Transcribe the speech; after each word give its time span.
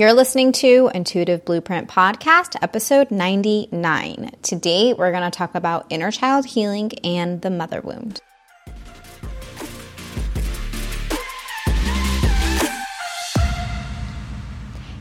You're 0.00 0.14
listening 0.14 0.52
to 0.52 0.90
Intuitive 0.94 1.44
Blueprint 1.44 1.90
Podcast, 1.90 2.56
episode 2.62 3.10
99. 3.10 4.30
Today, 4.40 4.94
we're 4.94 5.10
going 5.10 5.30
to 5.30 5.30
talk 5.30 5.54
about 5.54 5.84
inner 5.90 6.10
child 6.10 6.46
healing 6.46 6.90
and 7.04 7.42
the 7.42 7.50
mother 7.50 7.82
wound. 7.82 8.18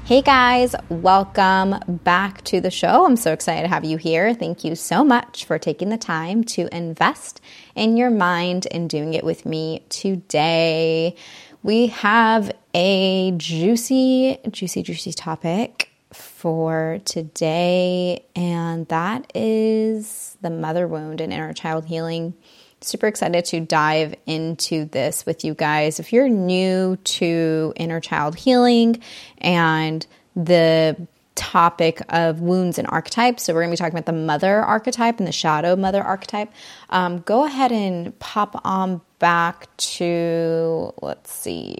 Hey 0.03 0.21
guys, 0.21 0.75
welcome 0.89 1.75
back 1.87 2.43
to 2.45 2.59
the 2.59 2.71
show. 2.71 3.05
I'm 3.05 3.15
so 3.15 3.31
excited 3.31 3.61
to 3.61 3.67
have 3.69 3.85
you 3.85 3.95
here. 3.95 4.33
Thank 4.33 4.65
you 4.65 4.75
so 4.75 5.05
much 5.05 5.45
for 5.45 5.57
taking 5.59 5.89
the 5.89 5.97
time 5.97 6.43
to 6.45 6.67
invest 6.75 7.39
in 7.73 7.95
your 7.95 8.09
mind 8.09 8.67
and 8.71 8.89
doing 8.89 9.13
it 9.13 9.23
with 9.23 9.45
me 9.45 9.85
today 9.87 11.15
we 11.63 11.87
have 11.87 12.51
a 12.73 13.33
juicy, 13.37 14.39
juicy, 14.49 14.83
juicy 14.83 15.13
topic 15.13 15.91
for 16.11 16.99
today, 17.05 18.25
and 18.35 18.87
that 18.87 19.31
is 19.35 20.37
the 20.41 20.49
mother 20.49 20.87
wound 20.87 21.21
and 21.21 21.33
inner 21.33 21.53
child 21.53 21.85
healing. 21.85 22.33
Super 22.81 23.07
excited 23.07 23.43
to 23.45 23.59
dive 23.59 24.15
into 24.25 24.85
this 24.85 25.25
with 25.25 25.43
you 25.43 25.53
guys. 25.53 25.99
If 25.99 26.13
you're 26.13 26.29
new 26.29 26.95
to 26.95 27.73
inner 27.75 27.99
child 27.99 28.35
healing 28.35 29.01
and 29.39 30.05
the 30.35 31.07
topic 31.39 32.01
of 32.09 32.41
wounds 32.41 32.77
and 32.77 32.87
archetypes. 32.89 33.43
So, 33.43 33.53
we're 33.53 33.61
going 33.61 33.71
to 33.71 33.73
be 33.73 33.77
talking 33.77 33.97
about 33.97 34.05
the 34.05 34.13
mother 34.13 34.61
archetype 34.61 35.17
and 35.19 35.27
the 35.27 35.31
shadow 35.31 35.75
mother 35.75 36.03
archetype. 36.03 36.51
Um, 36.89 37.19
go 37.19 37.45
ahead 37.45 37.71
and 37.71 38.17
pop 38.19 38.61
on 38.63 39.01
back 39.19 39.75
to, 39.77 40.93
let's 41.01 41.31
see, 41.31 41.77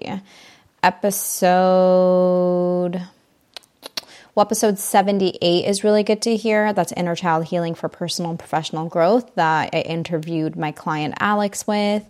episode. 0.83 2.21
Well, 4.35 4.45
episode 4.45 4.79
78 4.79 5.65
is 5.65 5.83
really 5.83 6.03
good 6.03 6.21
to 6.21 6.37
hear. 6.37 6.71
That's 6.71 6.93
inner 6.93 7.15
child 7.15 7.45
healing 7.45 7.75
for 7.75 7.89
personal 7.89 8.31
and 8.31 8.39
professional 8.39 8.87
growth 8.87 9.35
that 9.35 9.71
I 9.73 9.81
interviewed 9.81 10.55
my 10.55 10.71
client 10.71 11.15
Alex 11.19 11.67
with. 11.67 12.07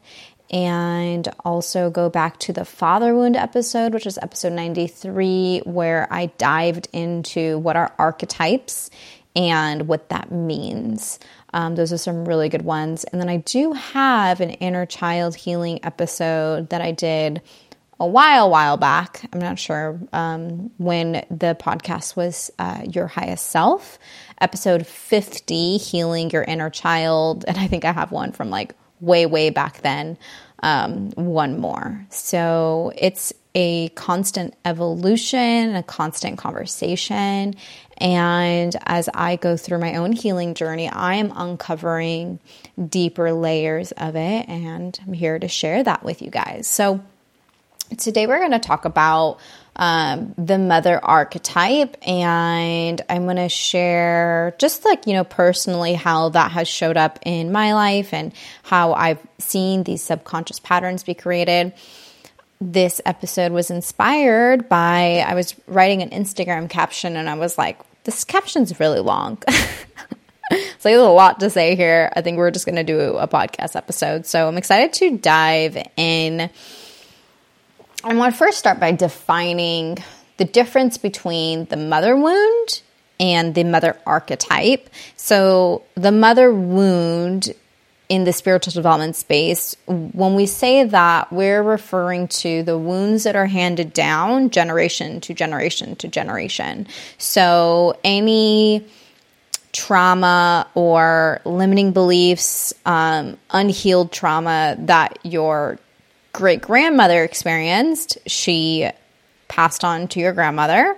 And 0.52 1.28
also 1.46 1.92
go 1.92 2.10
back 2.10 2.40
to 2.40 2.54
the 2.54 2.66
father 2.66 3.14
wound 3.14 3.36
episode, 3.36 3.94
which 3.94 4.08
is 4.08 4.18
episode 4.20 4.54
93, 4.54 5.62
where 5.66 6.08
I 6.12 6.28
dived 6.38 6.88
into 6.92 7.60
what 7.60 7.76
are 7.76 7.94
archetypes 8.00 8.90
and 9.36 9.88
what 9.88 10.10
that 10.10 10.32
means. 10.32 11.20
Um, 11.54 11.76
those 11.76 11.94
are 11.94 11.98
some 11.98 12.26
really 12.26 12.50
good 12.50 12.64
ones. 12.64 13.04
And 13.06 13.22
then 13.22 13.30
I 13.30 13.38
do 13.38 13.74
have 13.74 14.42
an 14.42 14.52
inner 14.52 14.86
child 14.86 15.36
healing 15.36 15.80
episode 15.84 16.70
that 16.70 16.82
I 16.82 16.92
did 16.92 17.42
a 18.00 18.08
while, 18.08 18.50
while 18.50 18.78
back. 18.78 19.28
I'm 19.34 19.40
not 19.40 19.60
sure 19.60 20.00
um, 20.14 20.72
when 20.78 21.26
the 21.30 21.58
podcast 21.60 22.16
was 22.16 22.50
uh, 22.58 22.82
Your 22.90 23.08
Highest 23.08 23.48
Self, 23.48 24.00
episode 24.40 24.88
50, 24.88 25.78
Healing 25.78 26.30
Your 26.32 26.44
Inner 26.44 26.70
Child. 26.70 27.46
And 27.48 27.58
I 27.58 27.68
think 27.68 27.86
I 27.86 27.92
have 27.92 28.12
one 28.12 28.32
from 28.32 28.50
like 28.50 28.74
way, 29.00 29.26
way 29.26 29.50
back 29.50 29.82
then. 29.82 30.18
Um, 30.62 31.12
one 31.12 31.60
more. 31.60 32.06
So 32.10 32.92
it's 32.98 33.32
a 33.56 33.90
constant 33.90 34.56
evolution, 34.66 35.76
a 35.76 35.84
constant 35.84 36.38
conversation. 36.38 37.56
And 37.98 38.76
as 38.86 39.10
I 39.14 39.38
go 39.38 39.58
through 39.58 39.80
my 39.80 39.96
own 39.96 40.12
healing 40.12 40.54
journey, 40.54 40.90
I 40.90 41.16
am 41.16 41.32
uncovering 41.36 42.40
deeper 42.88 43.32
layers 43.32 43.92
of 43.94 44.16
it. 44.16 44.48
And 44.50 44.98
I'm 45.06 45.14
here 45.14 45.40
to 45.40 45.48
share 45.48 45.84
that 45.84 46.04
with 46.04 46.22
you 46.22 46.30
guys. 46.30 46.68
So 46.68 47.02
today 47.98 48.28
we're 48.28 48.40
going 48.40 48.52
to 48.52 48.60
talk 48.60 48.86
about 48.86 49.40
um, 49.80 50.36
the 50.38 50.60
mother 50.60 51.04
archetype 51.04 51.98
and 52.08 53.02
i'm 53.10 53.24
going 53.24 53.38
to 53.38 53.50
share 53.50 54.54
just 54.60 54.86
like 54.86 55.08
you 55.08 55.14
know 55.14 55.24
personally 55.24 55.94
how 55.94 56.30
that 56.30 56.52
has 56.52 56.68
showed 56.68 56.98
up 56.98 57.18
in 57.26 57.52
my 57.52 57.74
life 57.74 58.14
and 58.14 58.34
how 58.62 58.94
i've 58.94 59.20
seen 59.40 59.84
these 59.84 60.04
subconscious 60.04 60.60
patterns 60.60 61.04
be 61.04 61.16
created 61.16 61.74
this 62.62 63.00
episode 63.06 63.52
was 63.52 63.72
inspired 63.72 64.68
by 64.68 65.24
I 65.26 65.34
was 65.34 65.56
writing 65.68 66.02
an 66.02 66.10
Instagram 66.10 66.70
caption 66.70 67.16
and 67.16 67.30
I 67.30 67.36
was 67.36 67.58
like, 67.58 67.80
this 68.04 68.24
caption's 68.24 68.80
really 68.80 69.00
long. 69.00 69.42
so 69.50 70.58
there's 70.84 71.00
a 71.00 71.04
lot 71.06 71.40
to 71.40 71.50
say 71.50 71.76
here. 71.76 72.12
I 72.16 72.22
think 72.22 72.38
we're 72.38 72.52
just 72.52 72.66
going 72.66 72.76
to 72.76 72.84
do 72.84 73.00
a 73.18 73.28
podcast 73.28 73.76
episode. 73.76 74.26
So 74.26 74.48
I'm 74.48 74.58
excited 74.58 74.94
to 74.94 75.18
dive 75.18 75.78
in. 75.96 76.50
I 78.04 78.14
want 78.14 78.34
to 78.34 78.38
first 78.38 78.58
start 78.58 78.80
by 78.80 78.94
defining 78.94 79.98
the 80.38 80.46
difference 80.46 80.98
between 80.98 81.66
the 81.66 81.76
mother 81.76 82.16
wound 82.16 82.82
and 83.20 83.54
the 83.54 83.66
mother 83.66 83.98
archetype. 84.06 84.90
So 85.18 85.84
the 85.96 86.12
mother 86.12 86.54
wound 86.54 87.54
in 88.08 88.24
the 88.24 88.34
spiritual 88.34 88.74
development 88.74 89.16
space, 89.16 89.76
when 89.86 90.34
we 90.34 90.46
say 90.48 90.84
that, 90.84 91.32
we're 91.32 91.62
referring 91.62 92.28
to 92.28 92.64
the 92.64 92.78
wounds 92.78 93.24
that 93.26 93.36
are 93.36 93.46
handed 93.46 93.94
down 93.94 94.50
generation 94.50 95.22
to 95.22 95.34
generation 95.34 95.96
to 95.98 96.08
generation. 96.08 96.88
So, 97.20 98.00
any 98.04 98.84
trauma 99.74 100.68
or 100.74 101.40
limiting 101.46 101.92
beliefs, 101.92 102.74
um, 102.88 103.38
unhealed 103.52 104.12
trauma 104.12 104.76
that 104.80 105.20
your 105.24 105.78
great 106.40 106.62
grandmother 106.62 107.22
experienced, 107.26 108.18
she 108.26 108.90
passed 109.50 109.84
on 109.84 110.08
to 110.08 110.22
your 110.22 110.32
grandmother. 110.32 110.96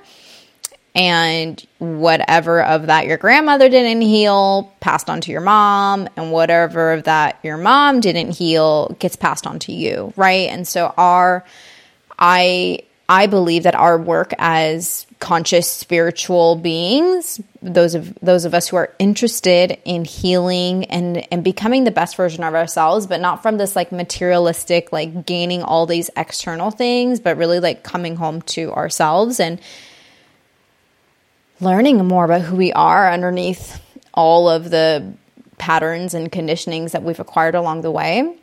And 0.94 1.66
whatever 1.80 2.62
of 2.62 2.88
that 2.88 3.08
your 3.08 3.18
grandmother 3.18 3.70
didn't 3.70 4.02
heal 4.02 4.72
passed 4.82 5.10
on 5.10 5.22
to 5.22 5.32
your 5.32 5.42
mom 5.42 6.08
and 6.16 6.32
whatever 6.32 6.92
of 6.92 7.06
that 7.06 7.40
your 7.44 7.58
mom 7.58 8.02
didn't 8.02 8.32
heal 8.32 8.96
gets 9.00 9.16
passed 9.16 9.48
on 9.48 9.58
to 9.60 9.72
you 9.72 10.14
right? 10.18 10.50
And 10.50 10.68
so 10.68 10.94
our 10.98 11.46
i 12.20 12.80
i 13.08 13.26
believe 13.26 13.64
that 13.64 13.74
our 13.74 13.98
work 13.98 14.34
as 14.38 15.08
conscious 15.22 15.70
spiritual 15.70 16.56
beings 16.58 17.40
those 17.62 17.96
of 17.96 18.14
those 18.22 18.44
of 18.44 18.54
us 18.54 18.68
who 18.68 18.76
are 18.76 18.94
interested 19.00 19.78
in 19.86 20.04
healing 20.04 20.84
and 20.86 21.26
and 21.32 21.44
becoming 21.44 21.86
the 21.86 21.92
best 21.92 22.18
version 22.18 22.44
of 22.44 22.56
ourselves 22.56 23.08
but 23.08 23.22
not 23.22 23.42
from 23.42 23.58
this 23.58 23.76
like 23.76 23.92
materialistic 23.92 24.92
like 24.92 25.26
gaining 25.26 25.62
all 25.62 25.86
these 25.86 26.10
external 26.18 26.72
things 26.72 27.20
but 27.20 27.38
really 27.38 27.60
like 27.60 27.84
coming 27.84 28.16
home 28.18 28.42
to 28.42 28.74
ourselves 28.74 29.40
and 29.40 29.62
learning 31.62 32.06
more 32.06 32.26
about 32.26 32.42
who 32.42 32.56
we 32.56 32.74
are 32.74 33.10
underneath 33.10 33.80
all 34.14 34.50
of 34.50 34.70
the 34.70 35.14
patterns 35.58 36.16
and 36.16 36.32
conditionings 36.32 36.92
that 36.92 37.04
we've 37.04 37.20
acquired 37.20 37.54
along 37.54 37.82
the 37.82 37.92
way. 37.92 38.36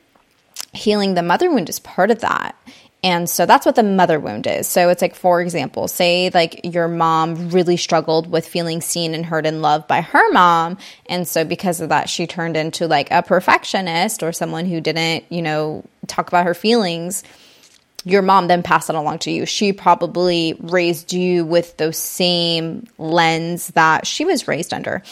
Healing 0.73 1.15
the 1.15 1.23
mother 1.23 1.51
wound 1.51 1.69
is 1.69 1.81
part 1.81 2.13
of 2.13 2.21
that. 2.21 2.55
And 3.03 3.31
so 3.31 3.47
that's 3.47 3.65
what 3.65 3.77
the 3.77 3.85
mother 3.85 4.19
wound 4.19 4.47
is. 4.49 4.67
So 4.67 4.89
it's 4.89 5.03
like, 5.03 5.15
for 5.15 5.41
example, 5.41 5.87
say 5.87 6.31
like 6.35 6.61
your 6.65 6.89
mom 6.89 7.51
really 7.51 7.77
struggled 7.77 8.29
with 8.29 8.47
feeling 8.47 8.81
seen 8.81 9.15
and 9.15 9.25
heard 9.25 9.47
and 9.47 9.63
loved 9.63 9.87
by 9.87 10.01
her 10.01 10.33
mom. 10.33 10.79
And 11.07 11.27
so 11.27 11.45
because 11.45 11.81
of 11.81 11.91
that, 11.91 12.09
she 12.09 12.27
turned 12.27 12.57
into 12.57 12.89
like 12.89 13.11
a 13.13 13.23
perfectionist 13.23 14.23
or 14.25 14.33
someone 14.33 14.67
who 14.67 14.81
didn't, 14.81 15.25
you 15.29 15.43
know, 15.43 15.85
talk 16.09 16.27
about 16.29 16.47
her 16.47 16.55
feelings 16.55 17.23
your 18.05 18.23
mom 18.23 18.49
then 18.49 18.63
passed 18.63 18.89
it 18.89 18.97
along 18.97 19.19
to 19.21 19.31
you. 19.31 19.45
She 19.45 19.73
probably 19.73 20.57
raised 20.61 21.13
you 21.13 21.45
with 21.45 21.77
those 21.77 21.99
same 21.99 22.87
lens 22.97 23.69
that 23.69 24.07
she 24.07 24.25
was 24.25 24.49
raised 24.49 24.73
under. 24.73 25.03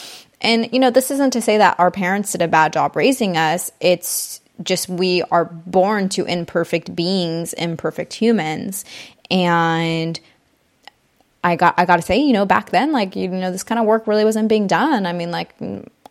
And, 0.41 0.73
you 0.73 0.79
know, 0.79 0.91
this 0.91 1.11
isn't 1.11 1.33
to 1.33 1.41
say 1.41 1.59
that 1.59 1.79
our 1.79 1.91
parents 1.91 2.33
did 2.33 2.43
a 2.43 2.49
bad 2.49 2.73
job 2.73 2.95
raising 2.97 3.37
us. 3.37 3.71
It's 3.81 4.41
just 4.63 4.89
we 4.89 5.23
are 5.31 5.45
born 5.45 6.09
to 6.11 6.25
imperfect 6.25 6.95
beings, 6.95 7.53
imperfect 7.55 8.15
humans. 8.15 8.85
And 9.31 10.19
I 11.45 11.57
got 11.57 11.75
I 11.79 11.85
got 11.85 11.97
to 11.97 12.03
say, 12.03 12.19
you 12.19 12.33
know, 12.33 12.47
back 12.47 12.71
then 12.71 12.93
like 12.93 13.15
you 13.17 13.29
know 13.29 13.51
this 13.51 13.63
kind 13.63 13.79
of 13.79 13.87
work 13.87 14.07
really 14.07 14.25
wasn't 14.25 14.49
being 14.49 14.67
done. 14.67 15.07
I 15.07 15.13
mean, 15.13 15.31
like 15.31 15.55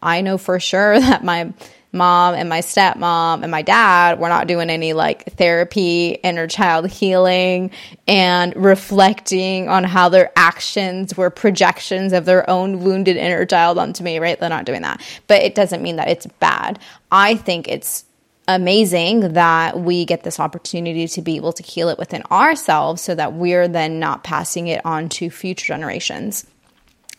I 0.01 0.21
know 0.21 0.37
for 0.37 0.59
sure 0.59 0.99
that 0.99 1.23
my 1.23 1.53
mom 1.95 2.35
and 2.35 2.49
my 2.49 2.59
stepmom 2.59 3.41
and 3.41 3.49
my 3.49 3.61
dad 3.61 4.19
were 4.19 4.29
not 4.29 4.47
doing 4.47 4.69
any 4.69 4.93
like 4.93 5.23
therapy, 5.33 6.09
inner 6.23 6.45
child 6.45 6.89
healing, 6.89 7.71
and 8.07 8.55
reflecting 8.55 9.69
on 9.69 9.83
how 9.83 10.09
their 10.09 10.31
actions 10.35 11.17
were 11.17 11.29
projections 11.29 12.13
of 12.13 12.25
their 12.25 12.47
own 12.49 12.81
wounded 12.81 13.17
inner 13.17 13.45
child 13.45 13.77
onto 13.77 14.03
me, 14.03 14.19
right? 14.19 14.39
They're 14.39 14.49
not 14.49 14.65
doing 14.65 14.81
that. 14.81 15.01
But 15.27 15.41
it 15.41 15.55
doesn't 15.55 15.81
mean 15.81 15.95
that 15.95 16.09
it's 16.09 16.27
bad. 16.39 16.79
I 17.11 17.35
think 17.35 17.67
it's 17.67 18.03
amazing 18.47 19.33
that 19.33 19.79
we 19.79 20.05
get 20.05 20.23
this 20.23 20.39
opportunity 20.39 21.07
to 21.07 21.21
be 21.21 21.35
able 21.35 21.53
to 21.53 21.63
heal 21.63 21.89
it 21.89 21.97
within 21.97 22.23
ourselves 22.31 23.01
so 23.01 23.15
that 23.15 23.33
we're 23.33 23.67
then 23.67 23.99
not 23.99 24.23
passing 24.23 24.67
it 24.67 24.85
on 24.85 25.09
to 25.09 25.29
future 25.29 25.65
generations. 25.65 26.45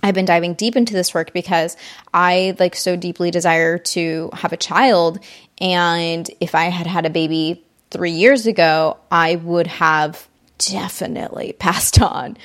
I've 0.03 0.15
been 0.15 0.25
diving 0.25 0.55
deep 0.55 0.77
into 0.77 0.93
this 0.93 1.15
work 1.15 1.33
because 1.33 1.77
I 2.15 2.55
like 2.59 2.77
so 2.77 2.97
deeply 2.97 3.31
desire 3.31 3.79
to 3.79 4.31
have 4.35 4.53
a 4.53 4.57
child. 4.57 5.19
And 5.61 6.31
if 6.39 6.55
I 6.55 6.67
had 6.67 6.87
had 6.87 7.07
a 7.07 7.11
baby 7.11 7.65
three 7.91 8.13
years 8.13 8.47
ago, 8.47 8.99
I 9.11 9.37
would 9.37 9.67
have 9.67 10.29
definitely 10.59 11.53
passed 11.59 12.01
on. 12.01 12.37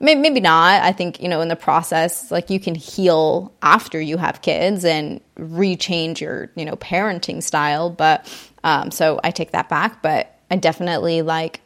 Maybe 0.00 0.40
not. 0.40 0.82
I 0.82 0.92
think, 0.92 1.20
you 1.20 1.28
know, 1.28 1.40
in 1.40 1.48
the 1.48 1.56
process, 1.56 2.30
like 2.30 2.50
you 2.50 2.60
can 2.60 2.76
heal 2.76 3.52
after 3.62 4.00
you 4.00 4.16
have 4.16 4.42
kids 4.42 4.84
and 4.84 5.20
rechange 5.36 6.20
your, 6.20 6.50
you 6.54 6.64
know, 6.64 6.76
parenting 6.76 7.42
style. 7.42 7.90
But 7.90 8.26
um, 8.62 8.92
so 8.92 9.18
I 9.24 9.32
take 9.32 9.50
that 9.52 9.68
back. 9.68 10.00
But 10.00 10.38
I 10.50 10.56
definitely 10.56 11.22
like 11.22 11.60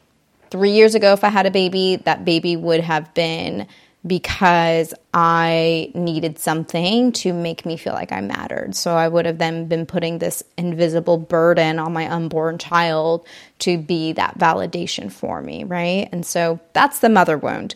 three 0.50 0.72
years 0.72 0.94
ago, 0.94 1.12
if 1.12 1.24
I 1.24 1.28
had 1.28 1.44
a 1.44 1.50
baby, 1.50 1.96
that 2.04 2.24
baby 2.24 2.56
would 2.56 2.80
have 2.80 3.12
been 3.12 3.66
because 4.04 4.94
I 5.14 5.92
needed 5.94 6.38
something 6.38 7.12
to 7.12 7.32
make 7.32 7.64
me 7.64 7.76
feel 7.76 7.92
like 7.92 8.12
I 8.12 8.20
mattered. 8.20 8.74
So 8.74 8.94
I 8.94 9.06
would 9.06 9.26
have 9.26 9.38
then 9.38 9.66
been 9.66 9.86
putting 9.86 10.18
this 10.18 10.42
invisible 10.56 11.18
burden 11.18 11.78
on 11.78 11.92
my 11.92 12.10
unborn 12.10 12.58
child 12.58 13.26
to 13.60 13.78
be 13.78 14.12
that 14.14 14.38
validation 14.38 15.12
for 15.12 15.40
me, 15.40 15.64
right? 15.64 16.08
And 16.10 16.26
so 16.26 16.58
that's 16.72 16.98
the 16.98 17.08
mother 17.08 17.38
wound. 17.38 17.74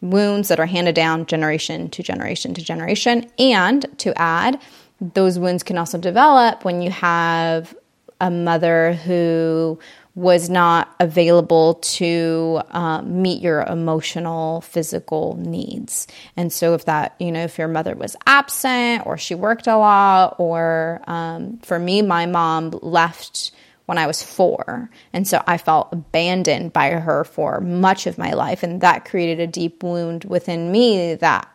Wounds 0.00 0.48
that 0.48 0.60
are 0.60 0.66
handed 0.66 0.94
down 0.94 1.26
generation 1.26 1.88
to 1.90 2.02
generation 2.02 2.54
to 2.54 2.62
generation. 2.62 3.30
And 3.38 3.86
to 3.98 4.16
add, 4.20 4.60
those 5.00 5.38
wounds 5.38 5.62
can 5.62 5.78
also 5.78 5.98
develop 5.98 6.64
when 6.64 6.82
you 6.82 6.90
have 6.90 7.74
a 8.20 8.30
mother 8.30 8.94
who 8.94 9.78
was 10.14 10.48
not 10.48 10.94
available 10.98 11.74
to 11.74 12.62
um, 12.70 13.20
meet 13.20 13.42
your 13.42 13.62
emotional, 13.64 14.62
physical 14.62 15.36
needs. 15.36 16.06
And 16.38 16.50
so, 16.50 16.72
if 16.72 16.86
that, 16.86 17.14
you 17.18 17.30
know, 17.30 17.44
if 17.44 17.58
your 17.58 17.68
mother 17.68 17.94
was 17.94 18.16
absent 18.26 19.06
or 19.06 19.18
she 19.18 19.34
worked 19.34 19.66
a 19.66 19.76
lot, 19.76 20.36
or 20.38 21.02
um, 21.06 21.58
for 21.58 21.78
me, 21.78 22.00
my 22.00 22.24
mom 22.24 22.70
left 22.80 23.52
when 23.86 23.98
I 23.98 24.06
was 24.06 24.22
four. 24.22 24.90
And 25.12 25.26
so 25.26 25.42
I 25.46 25.58
felt 25.58 25.88
abandoned 25.92 26.72
by 26.72 26.90
her 26.90 27.24
for 27.24 27.60
much 27.60 28.06
of 28.06 28.18
my 28.18 28.32
life. 28.32 28.62
And 28.62 28.80
that 28.82 29.04
created 29.04 29.40
a 29.40 29.46
deep 29.46 29.82
wound 29.82 30.24
within 30.24 30.70
me 30.70 31.14
that 31.14 31.48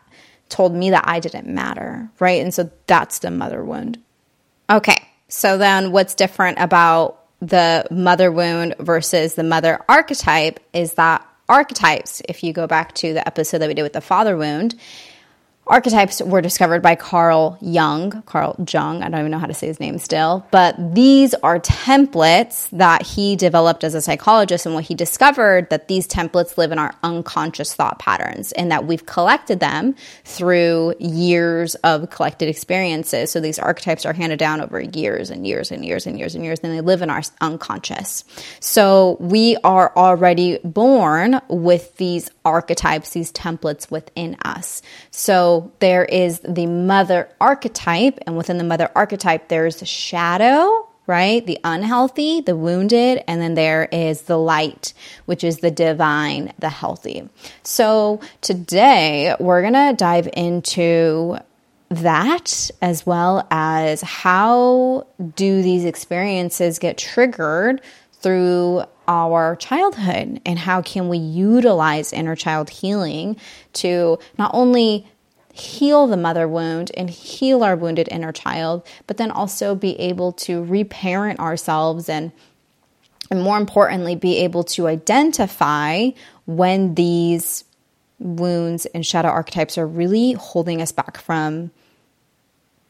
told 0.48 0.74
me 0.74 0.90
that 0.90 1.04
I 1.06 1.20
didn't 1.20 1.46
matter, 1.46 2.10
right? 2.18 2.42
And 2.42 2.52
so 2.52 2.70
that's 2.86 3.20
the 3.20 3.30
mother 3.30 3.64
wound. 3.64 3.98
Okay, 4.68 4.96
so 5.28 5.58
then 5.58 5.92
what's 5.92 6.14
different 6.14 6.58
about 6.58 7.18
the 7.40 7.86
mother 7.90 8.30
wound 8.30 8.76
versus 8.78 9.34
the 9.34 9.42
mother 9.42 9.80
archetype 9.88 10.60
is 10.72 10.94
that 10.94 11.26
archetypes, 11.48 12.22
if 12.28 12.44
you 12.44 12.52
go 12.52 12.66
back 12.66 12.94
to 12.94 13.12
the 13.12 13.26
episode 13.26 13.58
that 13.58 13.68
we 13.68 13.74
did 13.74 13.82
with 13.82 13.92
the 13.92 14.00
father 14.00 14.36
wound, 14.36 14.74
Archetypes 15.68 16.20
were 16.20 16.40
discovered 16.40 16.82
by 16.82 16.96
Carl 16.96 17.56
Jung, 17.60 18.22
Carl 18.26 18.56
Jung, 18.68 19.00
I 19.00 19.08
don't 19.08 19.20
even 19.20 19.30
know 19.30 19.38
how 19.38 19.46
to 19.46 19.54
say 19.54 19.68
his 19.68 19.78
name 19.78 19.96
still, 19.98 20.44
but 20.50 20.74
these 20.92 21.34
are 21.34 21.60
templates 21.60 22.68
that 22.70 23.02
he 23.02 23.36
developed 23.36 23.84
as 23.84 23.94
a 23.94 24.02
psychologist. 24.02 24.66
And 24.66 24.74
what 24.74 24.84
he 24.84 24.96
discovered 24.96 25.70
that 25.70 25.86
these 25.86 26.08
templates 26.08 26.58
live 26.58 26.72
in 26.72 26.80
our 26.80 26.96
unconscious 27.04 27.74
thought 27.74 28.00
patterns 28.00 28.50
and 28.52 28.72
that 28.72 28.86
we've 28.86 29.06
collected 29.06 29.60
them 29.60 29.94
through 30.24 30.94
years 30.98 31.76
of 31.76 32.10
collected 32.10 32.48
experiences. 32.48 33.30
So 33.30 33.38
these 33.38 33.60
archetypes 33.60 34.04
are 34.04 34.12
handed 34.12 34.40
down 34.40 34.60
over 34.60 34.80
years 34.80 35.30
and 35.30 35.46
years 35.46 35.70
and 35.70 35.84
years 35.84 36.08
and 36.08 36.18
years 36.18 36.34
and 36.34 36.44
years, 36.44 36.58
and 36.64 36.72
they 36.72 36.80
live 36.80 37.02
in 37.02 37.08
our 37.08 37.22
unconscious. 37.40 38.24
So 38.58 39.16
we 39.20 39.56
are 39.62 39.92
already 39.96 40.58
born 40.64 41.40
with 41.48 41.96
these 41.98 42.30
archetypes, 42.44 43.10
these 43.10 43.30
templates 43.30 43.92
within 43.92 44.36
us. 44.44 44.82
So 45.12 45.51
there 45.78 46.04
is 46.04 46.40
the 46.40 46.66
mother 46.66 47.28
archetype, 47.40 48.18
and 48.26 48.36
within 48.36 48.58
the 48.58 48.64
mother 48.64 48.90
archetype, 48.94 49.48
there's 49.48 49.76
the 49.76 49.86
shadow, 49.86 50.88
right? 51.06 51.44
The 51.44 51.58
unhealthy, 51.64 52.40
the 52.40 52.56
wounded, 52.56 53.22
and 53.26 53.40
then 53.40 53.54
there 53.54 53.88
is 53.90 54.22
the 54.22 54.38
light, 54.38 54.94
which 55.26 55.44
is 55.44 55.58
the 55.58 55.70
divine, 55.70 56.52
the 56.58 56.70
healthy. 56.70 57.28
So 57.62 58.20
today 58.40 59.34
we're 59.38 59.62
going 59.62 59.74
to 59.74 59.94
dive 59.96 60.28
into 60.32 61.38
that 61.90 62.70
as 62.80 63.04
well 63.04 63.46
as 63.50 64.00
how 64.00 65.06
do 65.36 65.62
these 65.62 65.84
experiences 65.84 66.78
get 66.78 66.96
triggered 66.96 67.82
through 68.12 68.84
our 69.08 69.56
childhood 69.56 70.40
and 70.46 70.58
how 70.58 70.80
can 70.80 71.08
we 71.08 71.18
utilize 71.18 72.12
inner 72.12 72.36
child 72.36 72.70
healing 72.70 73.36
to 73.74 74.18
not 74.38 74.50
only 74.54 75.06
heal 75.52 76.06
the 76.06 76.16
mother 76.16 76.48
wound 76.48 76.90
and 76.96 77.10
heal 77.10 77.62
our 77.62 77.76
wounded 77.76 78.08
inner 78.10 78.32
child, 78.32 78.86
but 79.06 79.18
then 79.18 79.30
also 79.30 79.74
be 79.74 79.98
able 80.00 80.32
to 80.32 80.64
reparent 80.64 81.38
ourselves 81.38 82.08
and 82.08 82.32
and 83.30 83.42
more 83.42 83.56
importantly 83.56 84.14
be 84.14 84.38
able 84.38 84.62
to 84.62 84.86
identify 84.86 86.10
when 86.44 86.94
these 86.94 87.64
wounds 88.18 88.86
and 88.86 89.06
shadow 89.06 89.28
archetypes 89.28 89.78
are 89.78 89.86
really 89.86 90.32
holding 90.32 90.82
us 90.82 90.92
back 90.92 91.16
from 91.18 91.70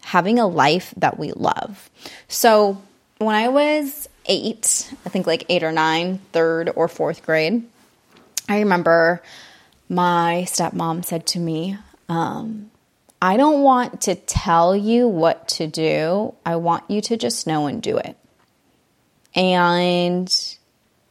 having 0.03 0.39
a 0.39 0.47
life 0.47 0.93
that 0.97 1.19
we 1.19 1.33
love. 1.33 1.91
So, 2.27 2.83
when 3.19 3.37
I 3.37 3.49
was 3.49 4.09
8, 4.27 4.95
I 5.07 5.09
think 5.11 5.29
like 5.29 5.47
8 5.49 5.63
or 5.63 5.71
9, 5.71 6.19
third 6.33 6.71
or 6.75 6.89
fourth 6.89 7.25
grade, 7.25 7.63
I 8.49 8.59
remember 8.59 9.23
my 9.89 10.45
stepmom 10.49 11.05
said 11.05 11.27
to 11.29 11.39
me, 11.39 11.79
um, 12.13 12.71
I 13.23 13.39
don't 13.39 13.63
want 13.63 14.03
to 14.03 14.15
tell 14.15 14.77
you 14.77 15.09
what 15.09 15.49
to 15.49 15.67
do. 15.67 16.35
I 16.45 16.57
want 16.57 16.91
you 16.91 17.01
to 17.03 17.17
just 17.17 17.47
know 17.47 17.67
and 17.67 17.83
do 17.83 17.97
it. 17.97 18.19
And 19.35 20.31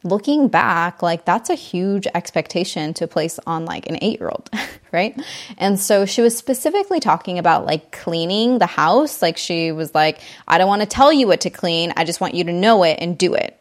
looking 0.04 0.46
back, 0.46 1.02
like 1.02 1.24
that's 1.24 1.50
a 1.50 1.56
huge 1.56 2.06
expectation 2.14 2.94
to 2.94 3.08
place 3.08 3.40
on 3.48 3.64
like 3.64 3.88
an 3.88 3.98
eight 4.00 4.20
year 4.20 4.28
old, 4.28 4.48
right? 4.92 5.20
And 5.58 5.78
so 5.80 6.06
she 6.06 6.22
was 6.22 6.38
specifically 6.38 7.00
talking 7.00 7.40
about 7.40 7.66
like 7.66 7.90
cleaning 7.90 8.58
the 8.58 8.66
house. 8.66 9.22
Like 9.22 9.38
she 9.38 9.72
was 9.72 9.92
like, 9.92 10.20
I 10.46 10.58
don't 10.58 10.68
want 10.68 10.82
to 10.82 10.88
tell 10.88 11.12
you 11.12 11.26
what 11.26 11.40
to 11.40 11.50
clean. 11.50 11.92
I 11.96 12.04
just 12.04 12.20
want 12.20 12.34
you 12.34 12.44
to 12.44 12.52
know 12.52 12.84
it 12.84 12.98
and 13.00 13.18
do 13.18 13.34
it. 13.34 13.58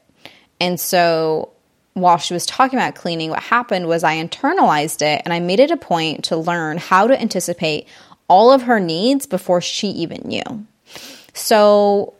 And 0.59 0.79
so 0.79 1.53
while 1.93 2.17
she 2.17 2.33
was 2.33 2.45
talking 2.45 2.79
about 2.79 2.95
cleaning, 2.95 3.29
what 3.29 3.43
happened 3.43 3.87
was 3.87 4.03
I 4.03 4.15
internalized 4.15 5.01
it 5.01 5.21
and 5.25 5.33
I 5.33 5.39
made 5.39 5.59
it 5.59 5.71
a 5.71 5.77
point 5.77 6.25
to 6.25 6.37
learn 6.37 6.77
how 6.77 7.07
to 7.07 7.19
anticipate 7.19 7.87
all 8.27 8.51
of 8.51 8.63
her 8.63 8.79
needs 8.79 9.25
before 9.25 9.59
she 9.61 9.89
even 9.89 10.21
knew. 10.23 10.65
So, 11.33 12.13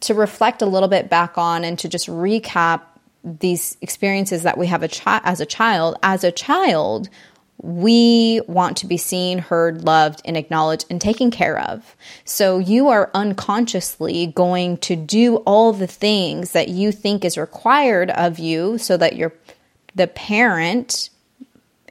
to 0.00 0.14
reflect 0.14 0.62
a 0.62 0.66
little 0.66 0.88
bit 0.88 1.08
back 1.08 1.38
on 1.38 1.64
and 1.64 1.78
to 1.78 1.88
just 1.88 2.08
recap 2.08 2.82
these 3.24 3.76
experiences 3.80 4.42
that 4.42 4.58
we 4.58 4.66
have 4.66 4.82
a 4.82 4.88
chi- 4.88 5.20
as 5.22 5.40
a 5.40 5.46
child, 5.46 5.96
as 6.02 6.24
a 6.24 6.32
child, 6.32 7.08
we 7.62 8.40
want 8.48 8.76
to 8.78 8.86
be 8.86 8.96
seen, 8.96 9.38
heard, 9.38 9.84
loved, 9.84 10.20
and 10.24 10.36
acknowledged 10.36 10.84
and 10.90 11.00
taken 11.00 11.30
care 11.30 11.58
of. 11.58 11.96
So 12.24 12.58
you 12.58 12.88
are 12.88 13.10
unconsciously 13.14 14.26
going 14.26 14.78
to 14.78 14.96
do 14.96 15.36
all 15.38 15.72
the 15.72 15.86
things 15.86 16.52
that 16.52 16.68
you 16.68 16.90
think 16.90 17.24
is 17.24 17.38
required 17.38 18.10
of 18.10 18.40
you 18.40 18.78
so 18.78 18.96
that 18.96 19.16
your 19.16 19.32
the 19.94 20.08
parent 20.08 21.10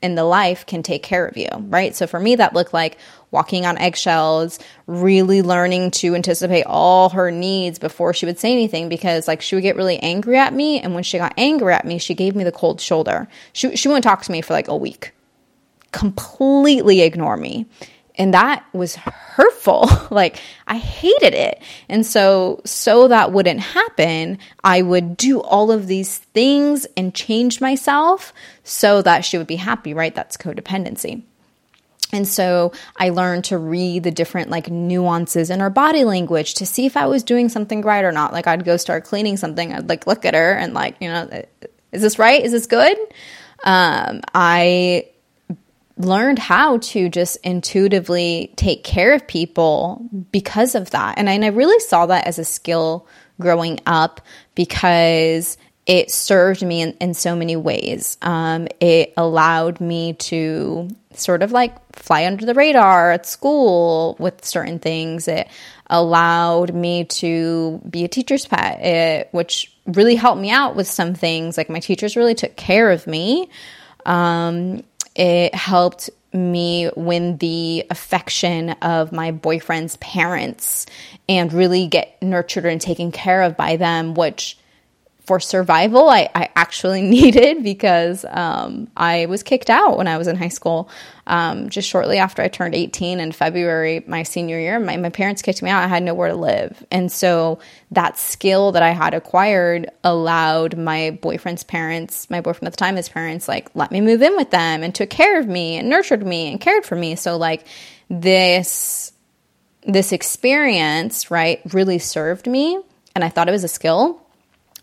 in 0.02 0.16
the 0.16 0.24
life 0.24 0.66
can 0.66 0.82
take 0.84 1.04
care 1.04 1.28
of 1.28 1.38
you, 1.38 1.48
right? 1.68 1.96
So 1.96 2.06
for 2.08 2.20
me 2.20 2.36
that 2.36 2.54
looked 2.54 2.74
like 2.74 2.98
walking 3.30 3.66
on 3.66 3.78
eggshells, 3.78 4.60
really 4.88 5.42
learning 5.42 5.92
to 5.92 6.16
anticipate 6.16 6.64
all 6.66 7.10
her 7.10 7.32
needs 7.32 7.80
before 7.80 8.14
she 8.14 8.26
would 8.26 8.40
say 8.40 8.52
anything 8.52 8.90
because 8.90 9.28
like 9.28 9.42
she 9.42 9.56
would 9.56 9.62
get 9.62 9.76
really 9.76 10.00
angry 10.00 10.38
at 10.38 10.54
me 10.54 10.80
and 10.80 10.96
when 10.96 11.04
she 11.04 11.20
got 11.20 11.34
angry 11.38 11.74
at 11.74 11.86
me, 11.86 11.98
she 11.98 12.16
gave 12.16 12.36
me 12.36 12.44
the 12.44 12.52
cold 12.52 12.82
shoulder. 12.82 13.30
She 13.54 13.78
she 13.78 13.88
wouldn't 13.88 14.04
talk 14.04 14.24
to 14.24 14.32
me 14.32 14.42
for 14.42 14.54
like 14.54 14.68
a 14.68 14.76
week 14.76 15.14
completely 15.92 17.02
ignore 17.02 17.38
me. 17.38 17.66
And 18.16 18.34
that 18.34 18.66
was 18.74 18.96
hurtful. 18.96 19.90
like, 20.12 20.40
I 20.68 20.78
hated 20.78 21.34
it. 21.34 21.62
And 21.90 22.06
so, 22.06 22.62
so 22.66 23.08
that 23.08 23.32
wouldn't 23.32 23.62
happen, 23.62 24.38
I 24.64 24.82
would 24.82 25.18
do 25.18 25.42
all 25.42 25.72
of 25.72 25.88
these 25.88 26.18
things 26.18 26.86
and 26.98 27.16
change 27.16 27.62
myself 27.62 28.34
so 28.64 29.02
that 29.02 29.26
she 29.26 29.38
would 29.38 29.48
be 29.48 29.56
happy, 29.56 29.94
right? 29.94 30.14
That's 30.14 30.38
codependency. 30.38 31.24
And 32.14 32.28
so 32.28 32.74
I 32.98 33.10
learned 33.10 33.46
to 33.46 33.58
read 33.58 34.04
the 34.04 34.12
different 34.12 34.50
like 34.50 34.70
nuances 34.70 35.50
in 35.50 35.62
her 35.62 35.70
body 35.70 36.04
language 36.04 36.56
to 36.56 36.66
see 36.66 36.86
if 36.86 36.98
I 36.98 37.06
was 37.06 37.24
doing 37.24 37.50
something 37.50 37.82
right 37.82 38.04
or 38.04 38.12
not. 38.12 38.34
Like 38.34 38.48
I'd 38.48 38.66
go 38.66 38.78
start 38.78 39.06
cleaning 39.06 39.38
something, 39.38 39.74
I'd 39.74 39.88
like 39.88 40.08
look 40.08 40.26
at 40.26 40.34
her 40.34 40.54
and 40.54 40.74
like, 40.74 40.98
you 41.00 41.08
know, 41.08 41.46
is 41.92 42.02
this 42.02 42.20
right? 42.20 42.44
Is 42.44 42.52
this 42.52 42.68
good? 42.68 42.98
Um, 43.64 44.22
I 44.34 45.08
learned 46.06 46.40
how 46.40 46.78
to 46.78 47.10
just 47.10 47.38
intuitively 47.44 48.54
take 48.56 48.84
care 48.84 49.14
of 49.14 49.28
people 49.28 50.08
because 50.32 50.76
of 50.76 50.92
that. 50.92 51.18
And 51.18 51.30
I, 51.30 51.34
and 51.34 51.46
I 51.46 51.50
really 51.50 51.80
saw 51.80 52.06
that 52.08 52.28
as 52.28 52.40
a 52.40 52.46
skill 52.46 53.08
growing 53.40 53.80
up 53.86 54.22
because 54.56 55.58
it 55.86 56.12
served 56.12 56.64
me 56.64 56.82
in, 56.82 56.94
in 57.02 57.14
so 57.14 57.36
many 57.36 57.56
ways. 57.56 58.18
Um, 58.22 58.68
it 58.80 59.14
allowed 59.18 59.82
me 59.82 60.14
to 60.14 60.90
sort 61.14 61.44
of 61.44 61.52
like 61.52 61.76
fly 61.96 62.26
under 62.26 62.46
the 62.46 62.54
radar 62.54 63.12
at 63.12 63.26
school 63.26 64.16
with 64.20 64.46
certain 64.46 64.80
things. 64.80 65.28
It 65.28 65.48
allowed 65.88 66.74
me 66.74 67.06
to 67.06 67.82
be 67.90 68.06
a 68.06 68.08
teacher's 68.08 68.46
pet, 68.46 68.80
it, 68.82 69.30
which 69.32 69.76
really 69.86 70.16
helped 70.16 70.40
me 70.40 70.52
out 70.52 70.76
with 70.76 70.88
some 70.88 71.14
things. 71.14 71.58
Like 71.58 71.70
my 71.70 71.80
teachers 71.80 72.16
really 72.16 72.36
took 72.36 72.56
care 72.56 72.92
of 72.92 73.08
me. 73.08 73.50
Um, 74.06 74.84
it 75.16 75.54
helped 75.56 76.10
me 76.34 76.90
win 76.96 77.38
the 77.38 77.86
affection 77.90 78.70
of 78.82 79.12
my 79.12 79.32
boyfriend's 79.32 79.98
parents 79.98 80.86
and 81.28 81.52
really 81.52 81.88
get 81.88 82.22
nurtured 82.22 82.66
and 82.66 82.80
taken 82.80 83.12
care 83.12 83.42
of 83.42 83.58
by 83.58 83.76
them, 83.76 84.14
which 84.14 84.58
for 85.26 85.40
survival 85.40 86.10
I, 86.10 86.30
I 86.34 86.50
actually 86.56 87.02
needed 87.18 87.64
because 87.64 88.26
um, 88.30 88.90
I 88.98 89.28
was 89.28 89.44
kicked 89.44 89.70
out 89.70 89.98
when 89.98 90.08
I 90.08 90.18
was 90.18 90.28
in 90.28 90.36
high 90.36 90.50
school. 90.50 90.90
Um, 91.28 91.70
just 91.70 91.88
shortly 91.88 92.18
after 92.18 92.42
I 92.42 92.48
turned 92.48 92.76
18 92.76 93.20
in 93.20 93.32
February, 93.32 94.04
my 94.08 94.24
senior 94.24 94.60
year, 94.60 94.80
my, 94.80 94.98
my 94.98 95.10
parents 95.10 95.42
kicked 95.42 95.62
me 95.62 95.70
out. 95.70 95.84
I 95.84 95.88
had 95.88 96.04
nowhere 96.04 96.30
to 96.30 96.36
live. 96.36 96.84
And 96.92 97.12
so 97.12 97.60
that 97.92 98.18
skill 98.18 98.74
that 98.74 98.84
I 98.84 98.90
had 98.90 99.14
acquired 99.14 99.90
allowed 100.04 100.78
my 100.78 101.18
boyfriend's 101.22 101.64
parents, 101.64 102.30
my 102.30 102.42
boyfriend 102.42 102.68
at 102.68 102.74
the 102.74 102.78
time, 102.78 102.96
his 102.96 103.08
parents, 103.08 103.48
like, 103.48 103.70
let 103.76 103.92
me 103.92 104.02
move 104.02 104.22
in 104.22 104.36
with 104.36 104.50
them 104.50 104.84
and 104.84 104.94
took 104.94 105.10
care 105.10 105.40
of 105.40 105.48
me 105.48 105.78
and 105.78 105.88
nurtured 105.88 106.26
me 106.26 106.52
and 106.52 106.60
cared 106.60 106.86
for 106.86 106.96
me. 106.96 107.16
So, 107.16 107.38
like, 107.38 107.66
this 108.12 109.14
this 109.84 110.12
experience 110.12 111.32
right 111.32 111.62
really 111.74 111.98
served 111.98 112.46
me 112.46 112.80
and 113.16 113.24
i 113.24 113.30
thought 113.30 113.48
it 113.48 113.52
was 113.52 113.64
a 113.64 113.70
skill 113.70 114.21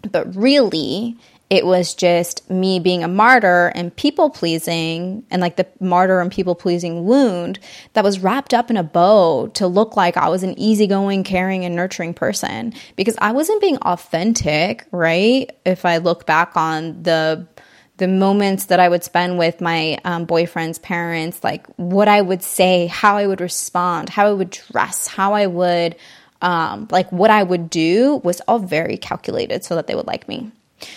but 0.02 0.34
really, 0.34 1.16
it 1.50 1.64
was 1.64 1.94
just 1.94 2.48
me 2.50 2.78
being 2.78 3.02
a 3.02 3.08
martyr 3.08 3.72
and 3.74 3.94
people 3.96 4.28
pleasing 4.28 5.24
and 5.30 5.40
like 5.40 5.56
the 5.56 5.66
martyr 5.80 6.20
and 6.20 6.30
people 6.30 6.54
pleasing 6.54 7.06
wound 7.06 7.58
that 7.94 8.04
was 8.04 8.20
wrapped 8.20 8.52
up 8.52 8.70
in 8.70 8.76
a 8.76 8.82
bow 8.82 9.46
to 9.54 9.66
look 9.66 9.96
like 9.96 10.16
I 10.16 10.28
was 10.28 10.42
an 10.42 10.58
easygoing, 10.58 11.24
caring, 11.24 11.64
and 11.64 11.74
nurturing 11.74 12.12
person 12.12 12.74
because 12.96 13.16
I 13.18 13.32
wasn't 13.32 13.62
being 13.62 13.78
authentic, 13.78 14.86
right? 14.90 15.50
If 15.64 15.86
I 15.86 15.98
look 15.98 16.26
back 16.26 16.56
on 16.56 17.02
the 17.02 17.46
the 17.96 18.06
moments 18.06 18.66
that 18.66 18.78
I 18.78 18.88
would 18.88 19.02
spend 19.02 19.38
with 19.38 19.60
my 19.60 19.98
um, 20.04 20.24
boyfriend's 20.24 20.78
parents, 20.78 21.42
like 21.42 21.66
what 21.76 22.06
I 22.06 22.20
would 22.20 22.44
say, 22.44 22.86
how 22.86 23.16
I 23.16 23.26
would 23.26 23.40
respond, 23.40 24.08
how 24.08 24.28
I 24.28 24.32
would 24.32 24.50
dress, 24.50 25.08
how 25.08 25.34
I 25.34 25.46
would 25.46 25.96
um, 26.42 26.88
like 26.90 27.10
what 27.10 27.30
I 27.30 27.42
would 27.42 27.70
do 27.70 28.16
was 28.24 28.40
all 28.42 28.58
very 28.58 28.96
calculated 28.96 29.64
so 29.64 29.74
that 29.74 29.86
they 29.86 29.94
would 29.94 30.06
like 30.06 30.28
me. 30.28 30.50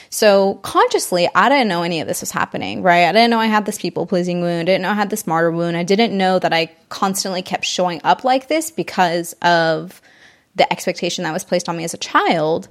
So 0.09 0.55
consciously, 0.55 1.27
I 1.33 1.49
didn't 1.49 1.67
know 1.67 1.83
any 1.83 2.01
of 2.01 2.07
this 2.07 2.21
was 2.21 2.31
happening, 2.31 2.83
right? 2.83 3.05
I 3.05 3.11
didn't 3.11 3.31
know 3.31 3.39
I 3.39 3.47
had 3.47 3.65
this 3.65 3.79
people 3.79 4.05
pleasing 4.05 4.41
wound. 4.41 4.69
I 4.69 4.73
didn't 4.73 4.83
know 4.83 4.91
I 4.91 4.95
had 4.95 5.09
this 5.09 5.25
martyr 5.25 5.51
wound. 5.51 5.75
I 5.75 5.83
didn't 5.83 6.15
know 6.15 6.37
that 6.37 6.53
I 6.53 6.71
constantly 6.89 7.41
kept 7.41 7.65
showing 7.65 7.99
up 8.03 8.23
like 8.23 8.47
this 8.47 8.69
because 8.69 9.33
of 9.41 10.01
the 10.55 10.71
expectation 10.71 11.23
that 11.23 11.33
was 11.33 11.43
placed 11.43 11.67
on 11.67 11.77
me 11.77 11.83
as 11.83 11.93
a 11.93 11.97
child. 11.97 12.67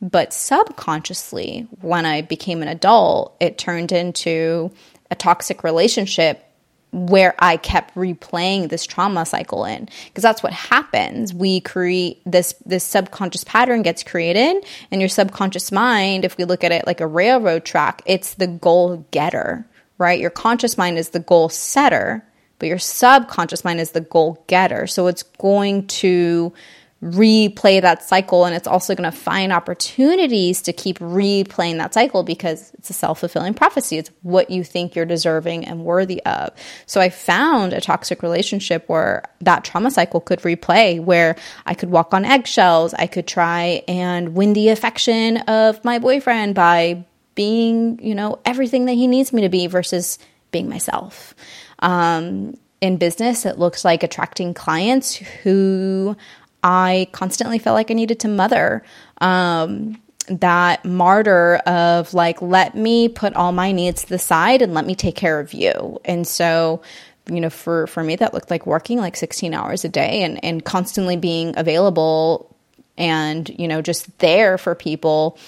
But 0.00 0.32
subconsciously, 0.32 1.66
when 1.80 2.06
I 2.06 2.22
became 2.22 2.62
an 2.62 2.68
adult, 2.68 3.36
it 3.40 3.58
turned 3.58 3.92
into 3.92 4.70
a 5.10 5.14
toxic 5.14 5.64
relationship 5.64 6.44
where 6.92 7.34
I 7.38 7.56
kept 7.56 7.94
replaying 7.94 8.68
this 8.68 8.84
trauma 8.84 9.24
cycle 9.24 9.64
in 9.64 9.88
because 10.06 10.22
that's 10.22 10.42
what 10.42 10.52
happens. 10.52 11.32
We 11.32 11.60
create 11.60 12.20
this 12.26 12.54
this 12.66 12.84
subconscious 12.84 13.44
pattern 13.44 13.82
gets 13.82 14.02
created 14.02 14.64
and 14.90 15.00
your 15.00 15.08
subconscious 15.08 15.72
mind, 15.72 16.24
if 16.24 16.36
we 16.36 16.44
look 16.44 16.62
at 16.62 16.72
it 16.72 16.86
like 16.86 17.00
a 17.00 17.06
railroad 17.06 17.64
track, 17.64 18.02
it's 18.04 18.34
the 18.34 18.46
goal 18.46 19.06
getter, 19.10 19.66
right? 19.96 20.20
Your 20.20 20.30
conscious 20.30 20.76
mind 20.76 20.98
is 20.98 21.10
the 21.10 21.20
goal 21.20 21.48
setter, 21.48 22.26
but 22.58 22.68
your 22.68 22.78
subconscious 22.78 23.64
mind 23.64 23.80
is 23.80 23.92
the 23.92 24.02
goal 24.02 24.44
getter. 24.46 24.86
So 24.86 25.06
it's 25.06 25.22
going 25.22 25.86
to 25.88 26.52
replay 27.02 27.82
that 27.82 28.00
cycle 28.00 28.44
and 28.44 28.54
it's 28.54 28.68
also 28.68 28.94
going 28.94 29.10
to 29.10 29.16
find 29.16 29.52
opportunities 29.52 30.62
to 30.62 30.72
keep 30.72 31.00
replaying 31.00 31.78
that 31.78 31.92
cycle 31.92 32.22
because 32.22 32.70
it's 32.74 32.90
a 32.90 32.92
self-fulfilling 32.92 33.54
prophecy. 33.54 33.98
It's 33.98 34.10
what 34.22 34.50
you 34.50 34.62
think 34.62 34.94
you're 34.94 35.04
deserving 35.04 35.64
and 35.64 35.84
worthy 35.84 36.22
of. 36.22 36.52
So 36.86 37.00
i 37.00 37.10
found 37.10 37.72
a 37.72 37.80
toxic 37.80 38.22
relationship 38.22 38.88
where 38.88 39.24
that 39.40 39.64
trauma 39.64 39.90
cycle 39.90 40.20
could 40.20 40.40
replay 40.42 41.02
where 41.02 41.34
i 41.66 41.74
could 41.74 41.90
walk 41.90 42.14
on 42.14 42.24
eggshells. 42.24 42.94
I 42.94 43.08
could 43.08 43.26
try 43.26 43.82
and 43.88 44.36
win 44.36 44.52
the 44.52 44.68
affection 44.68 45.38
of 45.38 45.84
my 45.84 45.98
boyfriend 45.98 46.54
by 46.54 47.04
being 47.34 47.98
you 48.00 48.14
know 48.14 48.38
everything 48.44 48.84
that 48.84 48.92
he 48.92 49.08
needs 49.08 49.32
me 49.32 49.42
to 49.42 49.48
be 49.48 49.66
versus 49.66 50.18
being 50.52 50.68
myself. 50.68 51.34
Um, 51.80 52.56
in 52.80 52.96
business 52.96 53.44
it 53.44 53.58
looks 53.58 53.84
like 53.84 54.02
attracting 54.02 54.54
clients 54.54 55.14
who 55.14 56.16
I 56.62 57.08
constantly 57.12 57.58
felt 57.58 57.74
like 57.74 57.90
I 57.90 57.94
needed 57.94 58.20
to 58.20 58.28
mother. 58.28 58.82
Um, 59.18 60.00
that 60.28 60.84
martyr 60.84 61.56
of 61.66 62.14
like, 62.14 62.40
let 62.40 62.76
me 62.76 63.08
put 63.08 63.34
all 63.34 63.52
my 63.52 63.72
needs 63.72 64.02
to 64.02 64.08
the 64.08 64.18
side 64.18 64.62
and 64.62 64.72
let 64.72 64.86
me 64.86 64.94
take 64.94 65.16
care 65.16 65.40
of 65.40 65.52
you. 65.52 66.00
And 66.04 66.26
so, 66.26 66.82
you 67.26 67.40
know, 67.40 67.50
for, 67.50 67.86
for 67.88 68.02
me, 68.02 68.16
that 68.16 68.32
looked 68.32 68.50
like 68.50 68.66
working 68.66 68.98
like 68.98 69.16
16 69.16 69.52
hours 69.52 69.84
a 69.84 69.88
day 69.88 70.22
and, 70.22 70.42
and 70.44 70.64
constantly 70.64 71.16
being 71.16 71.54
available 71.56 72.54
and, 72.96 73.48
you 73.58 73.66
know, 73.66 73.82
just 73.82 74.16
there 74.18 74.58
for 74.58 74.74
people 74.74 75.38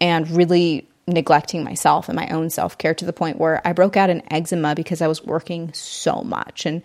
and 0.00 0.28
really 0.30 0.88
neglecting 1.06 1.62
myself 1.62 2.08
and 2.08 2.16
my 2.16 2.28
own 2.28 2.50
self 2.50 2.78
care 2.78 2.94
to 2.94 3.04
the 3.04 3.12
point 3.12 3.38
where 3.38 3.66
I 3.66 3.72
broke 3.72 3.96
out 3.96 4.10
in 4.10 4.22
eczema 4.32 4.74
because 4.74 5.02
I 5.02 5.06
was 5.06 5.22
working 5.22 5.72
so 5.74 6.22
much 6.22 6.66
and 6.66 6.82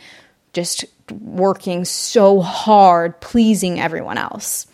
just 0.53 0.86
working 1.12 1.86
so 1.86 2.42
hard 2.42 3.20
pleasing 3.22 3.80
everyone 3.80 4.18
else. 4.18 4.68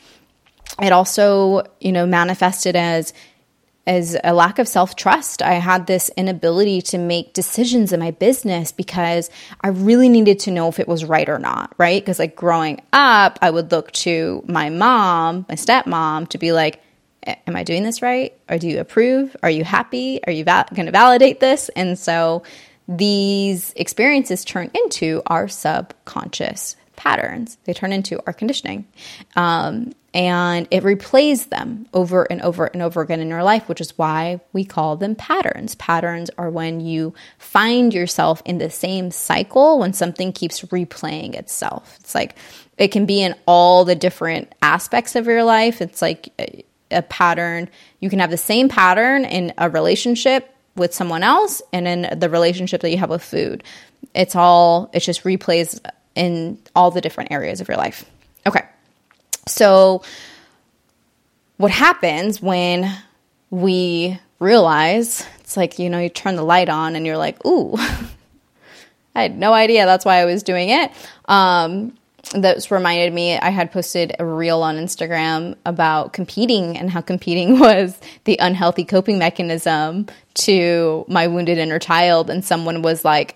It 0.81 0.91
also, 0.91 1.63
you 1.79 1.91
know, 1.91 2.05
manifested 2.05 2.75
as 2.75 3.13
as 3.87 4.17
a 4.23 4.33
lack 4.33 4.57
of 4.57 4.67
self-trust. 4.67 5.43
I 5.43 5.53
had 5.53 5.85
this 5.85 6.09
inability 6.17 6.81
to 6.81 6.97
make 6.97 7.33
decisions 7.33 7.93
in 7.93 7.99
my 7.99 8.09
business 8.09 8.71
because 8.71 9.29
I 9.61 9.67
really 9.67 10.09
needed 10.09 10.39
to 10.39 10.51
know 10.51 10.69
if 10.69 10.79
it 10.79 10.87
was 10.87 11.05
right 11.05 11.29
or 11.29 11.37
not, 11.37 11.71
right? 11.77 12.01
Because 12.01 12.17
like 12.17 12.35
growing 12.35 12.81
up, 12.93 13.37
I 13.43 13.51
would 13.51 13.71
look 13.71 13.91
to 13.91 14.43
my 14.47 14.71
mom, 14.71 15.45
my 15.47 15.55
stepmom 15.55 16.27
to 16.29 16.39
be 16.39 16.51
like, 16.51 16.81
am 17.25 17.55
I 17.55 17.63
doing 17.63 17.83
this 17.83 18.01
right? 18.01 18.33
Or 18.49 18.57
do 18.57 18.67
you 18.67 18.79
approve? 18.79 19.35
Are 19.43 19.49
you 19.49 19.63
happy? 19.63 20.19
Are 20.25 20.31
you 20.31 20.43
va- 20.43 20.65
going 20.73 20.87
to 20.87 20.91
validate 20.91 21.39
this? 21.39 21.69
And 21.75 21.97
so 21.97 22.43
these 22.87 23.73
experiences 23.75 24.45
turn 24.45 24.71
into 24.73 25.21
our 25.27 25.47
subconscious 25.47 26.75
patterns. 26.95 27.57
They 27.65 27.73
turn 27.73 27.91
into 27.91 28.19
our 28.25 28.33
conditioning. 28.33 28.87
Um, 29.35 29.93
and 30.13 30.65
it 30.71 30.83
replays 30.83 31.49
them 31.49 31.87
over 31.93 32.23
and 32.23 32.41
over 32.41 32.67
and 32.67 32.81
over 32.81 33.01
again 33.01 33.19
in 33.19 33.27
your 33.27 33.43
life, 33.43 33.67
which 33.67 33.81
is 33.81 33.97
why 33.97 34.39
we 34.53 34.63
call 34.63 34.95
them 34.95 35.13
patterns. 35.13 35.75
Patterns 35.75 36.31
are 36.37 36.49
when 36.49 36.79
you 36.79 37.13
find 37.37 37.93
yourself 37.93 38.41
in 38.45 38.57
the 38.57 38.69
same 38.69 39.11
cycle 39.11 39.79
when 39.79 39.91
something 39.91 40.31
keeps 40.31 40.61
replaying 40.61 41.35
itself. 41.35 41.97
It's 41.99 42.15
like 42.15 42.37
it 42.77 42.89
can 42.89 43.05
be 43.05 43.21
in 43.21 43.35
all 43.45 43.83
the 43.83 43.95
different 43.95 44.53
aspects 44.61 45.17
of 45.17 45.25
your 45.25 45.43
life. 45.43 45.81
It's 45.81 46.01
like 46.01 46.29
a, 46.39 46.63
a 46.91 47.01
pattern. 47.01 47.69
You 47.99 48.09
can 48.09 48.19
have 48.19 48.31
the 48.31 48.37
same 48.37 48.69
pattern 48.69 49.25
in 49.25 49.53
a 49.57 49.69
relationship 49.69 50.54
with 50.75 50.93
someone 50.93 51.23
else 51.23 51.61
and 51.71 51.87
in 51.87 52.19
the 52.19 52.29
relationship 52.29 52.81
that 52.81 52.89
you 52.89 52.97
have 52.97 53.09
with 53.09 53.23
food. 53.23 53.63
It's 54.13 54.35
all, 54.35 54.89
it 54.93 54.99
just 54.99 55.23
replays 55.23 55.79
in 56.15 56.57
all 56.75 56.91
the 56.91 57.01
different 57.01 57.31
areas 57.31 57.61
of 57.61 57.67
your 57.67 57.77
life. 57.77 58.05
Okay. 58.45 58.63
So, 59.47 60.03
what 61.57 61.71
happens 61.71 62.41
when 62.41 62.91
we 63.49 64.19
realize 64.39 65.25
it's 65.39 65.55
like, 65.55 65.79
you 65.79 65.89
know, 65.89 65.99
you 65.99 66.09
turn 66.09 66.35
the 66.35 66.43
light 66.43 66.69
on 66.69 66.95
and 66.95 67.05
you're 67.05 67.17
like, 67.17 67.45
ooh, 67.45 67.77
I 69.15 69.21
had 69.21 69.37
no 69.37 69.53
idea 69.53 69.85
that's 69.85 70.03
why 70.03 70.17
I 70.17 70.25
was 70.25 70.43
doing 70.43 70.69
it. 70.69 70.91
Um, 71.25 71.95
that's 72.33 72.71
reminded 72.71 73.13
me 73.13 73.37
I 73.37 73.49
had 73.49 73.71
posted 73.71 74.15
a 74.19 74.25
reel 74.25 74.61
on 74.61 74.77
Instagram 74.77 75.55
about 75.65 76.13
competing 76.13 76.77
and 76.77 76.89
how 76.89 77.01
competing 77.01 77.59
was 77.59 77.99
the 78.23 78.37
unhealthy 78.39 78.85
coping 78.85 79.17
mechanism 79.17 80.07
to 80.35 81.05
my 81.07 81.27
wounded 81.27 81.57
inner 81.57 81.79
child. 81.79 82.29
And 82.29 82.43
someone 82.43 82.81
was 82.81 83.05
like, 83.05 83.35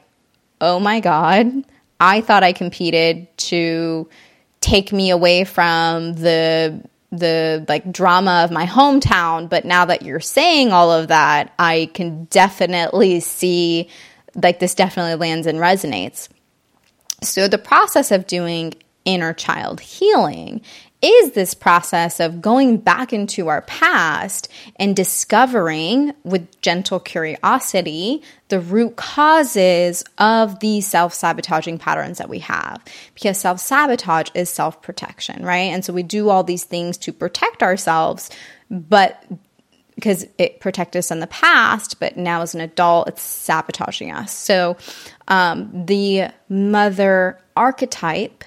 oh 0.61 0.79
my 0.79 0.99
God, 0.99 1.65
I 1.99 2.21
thought 2.21 2.43
I 2.43 2.53
competed 2.53 3.27
to 3.37 4.09
take 4.61 4.91
me 4.91 5.09
away 5.09 5.43
from 5.43 6.13
the 6.13 6.83
the 7.11 7.65
like 7.67 7.91
drama 7.91 8.43
of 8.43 8.51
my 8.51 8.67
hometown 8.67 9.49
but 9.49 9.65
now 9.65 9.85
that 9.85 10.03
you're 10.03 10.19
saying 10.19 10.71
all 10.71 10.91
of 10.91 11.07
that 11.07 11.51
i 11.57 11.89
can 11.95 12.25
definitely 12.25 13.19
see 13.19 13.89
like 14.35 14.59
this 14.59 14.75
definitely 14.75 15.15
lands 15.15 15.47
and 15.47 15.57
resonates 15.57 16.29
so, 17.21 17.47
the 17.47 17.57
process 17.57 18.11
of 18.11 18.27
doing 18.27 18.73
inner 19.05 19.33
child 19.33 19.79
healing 19.79 20.61
is 21.01 21.31
this 21.31 21.53
process 21.53 22.19
of 22.19 22.41
going 22.41 22.77
back 22.77 23.13
into 23.13 23.47
our 23.47 23.61
past 23.61 24.49
and 24.75 24.95
discovering 24.95 26.13
with 26.23 26.59
gentle 26.61 26.99
curiosity 26.99 28.21
the 28.49 28.59
root 28.59 28.97
causes 28.97 30.03
of 30.17 30.59
these 30.59 30.85
self 30.85 31.13
sabotaging 31.13 31.77
patterns 31.77 32.17
that 32.17 32.29
we 32.29 32.39
have. 32.39 32.83
Because 33.13 33.37
self 33.37 33.59
sabotage 33.59 34.29
is 34.33 34.49
self 34.49 34.81
protection, 34.81 35.43
right? 35.43 35.71
And 35.71 35.85
so 35.85 35.93
we 35.93 36.03
do 36.03 36.29
all 36.29 36.43
these 36.43 36.65
things 36.65 36.97
to 36.99 37.13
protect 37.13 37.63
ourselves, 37.63 38.29
but 38.69 39.23
because 39.99 40.25
it 40.37 40.59
protected 40.61 40.99
us 40.99 41.11
in 41.11 41.19
the 41.19 41.27
past, 41.27 41.99
but 41.99 42.15
now 42.15 42.41
as 42.41 42.55
an 42.55 42.61
adult, 42.61 43.09
it's 43.09 43.21
sabotaging 43.21 44.11
us. 44.11 44.31
So 44.31 44.77
um, 45.27 45.69
the 45.85 46.29
mother 46.47 47.37
archetype 47.57 48.45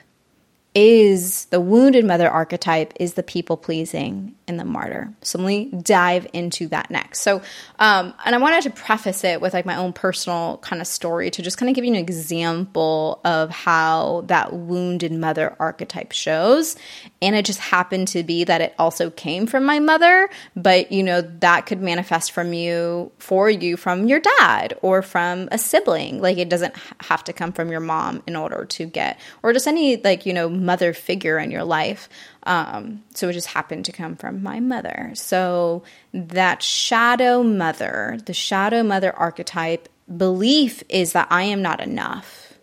is 0.74 1.44
the 1.46 1.60
wounded 1.60 2.04
mother 2.04 2.30
archetype 2.30 2.94
is 2.98 3.14
the 3.14 3.22
people 3.22 3.58
pleasing 3.58 4.34
the 4.56 4.64
martyr. 4.64 5.12
So 5.22 5.38
let 5.38 5.46
me 5.46 5.64
dive 5.66 6.26
into 6.32 6.68
that 6.68 6.90
next. 6.90 7.20
So, 7.20 7.42
um, 7.78 8.14
and 8.24 8.34
I 8.34 8.38
wanted 8.38 8.62
to 8.62 8.70
preface 8.70 9.24
it 9.24 9.40
with 9.40 9.54
like 9.54 9.66
my 9.66 9.76
own 9.76 9.92
personal 9.92 10.58
kind 10.58 10.80
of 10.80 10.86
story 10.86 11.30
to 11.30 11.42
just 11.42 11.58
kind 11.58 11.68
of 11.68 11.74
give 11.74 11.84
you 11.84 11.90
an 11.92 11.96
example 11.96 13.20
of 13.24 13.50
how 13.50 14.24
that 14.26 14.52
wounded 14.52 15.12
mother 15.12 15.56
archetype 15.58 16.12
shows. 16.12 16.76
And 17.20 17.34
it 17.34 17.44
just 17.44 17.60
happened 17.60 18.08
to 18.08 18.22
be 18.22 18.44
that 18.44 18.60
it 18.60 18.74
also 18.78 19.10
came 19.10 19.46
from 19.46 19.64
my 19.64 19.78
mother, 19.78 20.28
but 20.56 20.92
you 20.92 21.02
know, 21.02 21.20
that 21.40 21.66
could 21.66 21.80
manifest 21.80 22.32
from 22.32 22.52
you, 22.52 23.12
for 23.18 23.48
you, 23.48 23.76
from 23.76 24.06
your 24.06 24.20
dad 24.38 24.78
or 24.82 25.02
from 25.02 25.48
a 25.52 25.58
sibling. 25.58 26.20
Like 26.20 26.38
it 26.38 26.48
doesn't 26.48 26.74
have 27.02 27.24
to 27.24 27.32
come 27.32 27.52
from 27.52 27.70
your 27.70 27.80
mom 27.80 28.22
in 28.26 28.36
order 28.36 28.64
to 28.64 28.86
get, 28.86 29.18
or 29.42 29.52
just 29.52 29.66
any 29.66 29.96
like, 29.96 30.26
you 30.26 30.32
know, 30.32 30.48
mother 30.48 30.92
figure 30.92 31.38
in 31.38 31.50
your 31.50 31.64
life. 31.64 32.08
Um, 32.44 33.04
so 33.14 33.28
it 33.28 33.34
just 33.34 33.48
happened 33.48 33.84
to 33.84 33.92
come 33.92 34.16
from 34.16 34.42
my 34.42 34.60
mother. 34.60 35.12
So 35.14 35.84
that 36.12 36.62
shadow 36.62 37.42
mother, 37.42 38.18
the 38.26 38.34
shadow 38.34 38.82
mother 38.82 39.14
archetype 39.14 39.88
belief 40.16 40.82
is 40.88 41.12
that 41.12 41.28
I 41.30 41.44
am 41.44 41.62
not 41.62 41.80
enough. 41.80 42.54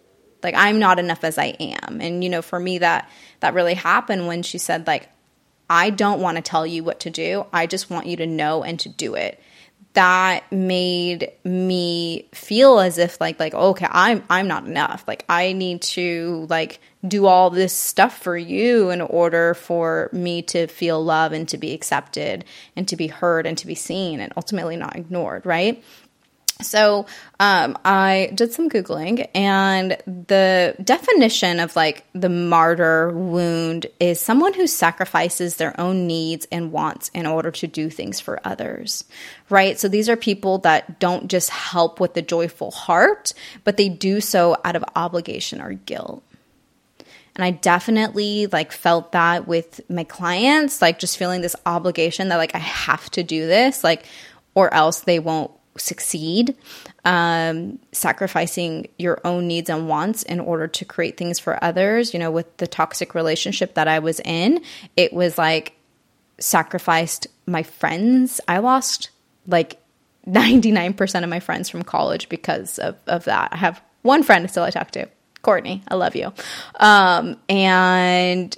Like 0.43 0.55
I'm 0.55 0.79
not 0.79 0.99
enough 0.99 1.23
as 1.23 1.37
I 1.37 1.55
am. 1.59 1.99
And 2.01 2.23
you 2.23 2.29
know, 2.29 2.41
for 2.41 2.59
me 2.59 2.79
that 2.79 3.09
that 3.39 3.53
really 3.53 3.73
happened 3.73 4.27
when 4.27 4.43
she 4.43 4.57
said 4.57 4.87
like 4.87 5.09
I 5.69 5.91
don't 5.91 6.21
want 6.21 6.37
to 6.37 6.41
tell 6.41 6.65
you 6.65 6.83
what 6.83 7.01
to 7.01 7.09
do. 7.09 7.45
I 7.53 7.67
just 7.67 7.89
want 7.89 8.07
you 8.07 8.17
to 8.17 8.25
know 8.25 8.63
and 8.63 8.79
to 8.81 8.89
do 8.89 9.15
it 9.15 9.39
that 9.93 10.49
made 10.51 11.31
me 11.43 12.27
feel 12.33 12.79
as 12.79 12.97
if 12.97 13.19
like 13.19 13.39
like 13.39 13.53
oh, 13.55 13.69
okay 13.69 13.87
i'm 13.89 14.23
i'm 14.29 14.47
not 14.47 14.65
enough. 14.65 15.03
Like 15.07 15.25
i 15.29 15.53
need 15.53 15.81
to 15.81 16.45
like 16.49 16.79
do 17.07 17.25
all 17.25 17.49
this 17.49 17.73
stuff 17.73 18.21
for 18.21 18.37
you 18.37 18.89
in 18.89 19.01
order 19.01 19.53
for 19.53 20.09
me 20.11 20.41
to 20.43 20.67
feel 20.67 21.03
love 21.03 21.31
and 21.31 21.47
to 21.49 21.57
be 21.57 21.73
accepted 21.73 22.45
and 22.75 22.87
to 22.87 22.95
be 22.95 23.07
heard 23.07 23.45
and 23.45 23.57
to 23.57 23.65
be 23.65 23.75
seen 23.75 24.19
and 24.19 24.33
ultimately 24.35 24.75
not 24.75 24.95
ignored 24.95 25.45
right 25.45 25.83
so 26.61 27.05
um, 27.39 27.77
I 27.85 28.31
did 28.35 28.51
some 28.51 28.69
Googling, 28.69 29.29
and 29.33 29.91
the 30.05 30.75
definition 30.83 31.61
of 31.61 31.73
like 31.75 32.05
the 32.13 32.27
martyr 32.27 33.11
wound 33.11 33.87
is 33.99 34.19
someone 34.19 34.53
who 34.53 34.67
sacrifices 34.67 35.55
their 35.55 35.79
own 35.79 36.05
needs 36.05 36.47
and 36.51 36.73
wants 36.73 37.09
in 37.13 37.25
order 37.25 37.49
to 37.51 37.67
do 37.67 37.89
things 37.89 38.19
for 38.19 38.41
others, 38.43 39.05
right? 39.49 39.79
So 39.79 39.87
these 39.87 40.09
are 40.09 40.17
people 40.17 40.57
that 40.59 40.99
don't 40.99 41.29
just 41.29 41.49
help 41.49 42.01
with 42.01 42.13
the 42.13 42.21
joyful 42.21 42.71
heart, 42.71 43.33
but 43.63 43.77
they 43.77 43.87
do 43.87 44.19
so 44.19 44.57
out 44.65 44.75
of 44.75 44.83
obligation 44.97 45.61
or 45.61 45.73
guilt. 45.73 46.23
And 47.35 47.45
I 47.45 47.51
definitely 47.51 48.47
like 48.47 48.73
felt 48.73 49.13
that 49.13 49.47
with 49.47 49.79
my 49.89 50.03
clients, 50.03 50.81
like 50.81 50.99
just 50.99 51.17
feeling 51.17 51.39
this 51.39 51.55
obligation 51.65 52.27
that 52.29 52.35
like 52.35 52.53
I 52.53 52.59
have 52.59 53.09
to 53.11 53.23
do 53.23 53.47
this, 53.47 53.81
like, 53.81 54.05
or 54.55 54.73
else 54.73 55.01
they 55.01 55.19
won't 55.19 55.51
succeed, 55.77 56.55
um, 57.05 57.79
sacrificing 57.91 58.87
your 58.97 59.19
own 59.23 59.47
needs 59.47 59.69
and 59.69 59.87
wants 59.87 60.23
in 60.23 60.39
order 60.39 60.67
to 60.67 60.85
create 60.85 61.17
things 61.17 61.39
for 61.39 61.63
others. 61.63 62.13
You 62.13 62.19
know, 62.19 62.31
with 62.31 62.57
the 62.57 62.67
toxic 62.67 63.15
relationship 63.15 63.75
that 63.75 63.87
I 63.87 63.99
was 63.99 64.19
in, 64.21 64.61
it 64.97 65.13
was 65.13 65.37
like 65.37 65.73
sacrificed 66.39 67.27
my 67.45 67.63
friends. 67.63 68.41
I 68.47 68.59
lost 68.59 69.09
like 69.47 69.79
99% 70.27 71.23
of 71.23 71.29
my 71.29 71.39
friends 71.39 71.69
from 71.69 71.83
college 71.83 72.29
because 72.29 72.77
of, 72.79 72.95
of 73.07 73.25
that. 73.25 73.53
I 73.53 73.57
have 73.57 73.81
one 74.01 74.23
friend 74.23 74.49
still 74.49 74.63
I 74.63 74.69
talk 74.69 74.91
to, 74.91 75.07
Courtney. 75.41 75.83
I 75.87 75.95
love 75.95 76.15
you. 76.15 76.31
Um, 76.75 77.37
and 77.47 78.55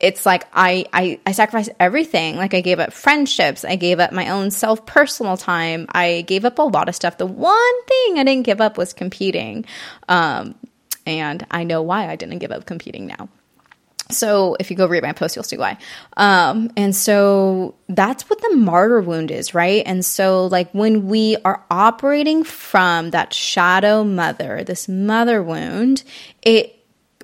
it's 0.00 0.24
like 0.24 0.46
I, 0.52 0.86
I 0.92 1.20
I 1.26 1.32
sacrificed 1.32 1.70
everything. 1.80 2.36
Like 2.36 2.54
I 2.54 2.60
gave 2.60 2.78
up 2.78 2.92
friendships, 2.92 3.64
I 3.64 3.76
gave 3.76 3.98
up 3.98 4.12
my 4.12 4.30
own 4.30 4.50
self 4.50 4.86
personal 4.86 5.36
time, 5.36 5.86
I 5.90 6.22
gave 6.26 6.44
up 6.44 6.58
a 6.58 6.62
lot 6.62 6.88
of 6.88 6.94
stuff. 6.94 7.18
The 7.18 7.26
one 7.26 7.84
thing 7.86 8.18
I 8.18 8.24
didn't 8.24 8.44
give 8.44 8.60
up 8.60 8.78
was 8.78 8.92
competing, 8.92 9.64
um, 10.08 10.54
and 11.06 11.44
I 11.50 11.64
know 11.64 11.82
why 11.82 12.08
I 12.08 12.16
didn't 12.16 12.38
give 12.38 12.52
up 12.52 12.64
competing 12.64 13.06
now. 13.06 13.28
So 14.10 14.56
if 14.58 14.70
you 14.70 14.76
go 14.76 14.86
read 14.86 15.02
my 15.02 15.12
post, 15.12 15.36
you'll 15.36 15.42
see 15.42 15.58
why. 15.58 15.76
Um, 16.16 16.70
and 16.76 16.96
so 16.96 17.74
that's 17.88 18.28
what 18.30 18.40
the 18.40 18.56
martyr 18.56 19.02
wound 19.02 19.30
is, 19.30 19.52
right? 19.52 19.82
And 19.84 20.02
so 20.04 20.46
like 20.46 20.70
when 20.72 21.08
we 21.08 21.36
are 21.44 21.62
operating 21.70 22.42
from 22.42 23.10
that 23.10 23.34
shadow 23.34 24.04
mother, 24.04 24.64
this 24.64 24.88
mother 24.88 25.42
wound, 25.42 26.04
it 26.40 26.77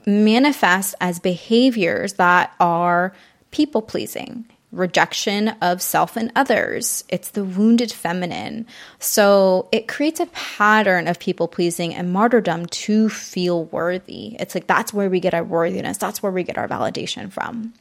manifest 0.06 0.94
as 1.00 1.18
behaviors 1.18 2.14
that 2.14 2.54
are 2.60 3.14
people 3.50 3.82
pleasing, 3.82 4.44
rejection 4.72 5.48
of 5.60 5.80
self 5.80 6.16
and 6.16 6.32
others. 6.34 7.04
It's 7.08 7.30
the 7.30 7.44
wounded 7.44 7.92
feminine. 7.92 8.66
So 8.98 9.68
it 9.72 9.88
creates 9.88 10.20
a 10.20 10.26
pattern 10.26 11.06
of 11.06 11.18
people 11.18 11.48
pleasing 11.48 11.94
and 11.94 12.12
martyrdom 12.12 12.66
to 12.66 13.08
feel 13.08 13.64
worthy. 13.66 14.36
It's 14.40 14.54
like 14.54 14.66
that's 14.66 14.92
where 14.92 15.08
we 15.08 15.20
get 15.20 15.34
our 15.34 15.44
worthiness, 15.44 15.98
that's 15.98 16.22
where 16.22 16.32
we 16.32 16.42
get 16.42 16.58
our 16.58 16.68
validation 16.68 17.30
from. 17.30 17.72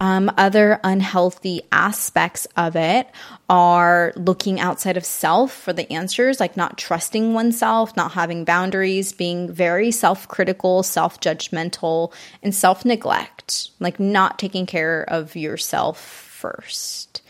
Um, 0.00 0.30
other 0.36 0.80
unhealthy 0.82 1.62
aspects 1.70 2.46
of 2.56 2.76
it 2.76 3.08
are 3.48 4.12
looking 4.16 4.58
outside 4.60 4.96
of 4.96 5.04
self 5.04 5.52
for 5.52 5.72
the 5.72 5.90
answers, 5.92 6.40
like 6.40 6.56
not 6.56 6.78
trusting 6.78 7.34
oneself, 7.34 7.96
not 7.96 8.12
having 8.12 8.44
boundaries, 8.44 9.12
being 9.12 9.52
very 9.52 9.90
self 9.90 10.26
critical, 10.28 10.82
self 10.82 11.20
judgmental, 11.20 12.12
and 12.42 12.54
self 12.54 12.84
neglect, 12.84 13.70
like 13.80 14.00
not 14.00 14.38
taking 14.38 14.66
care 14.66 15.04
of 15.08 15.36
yourself 15.36 16.00
first. 16.00 17.22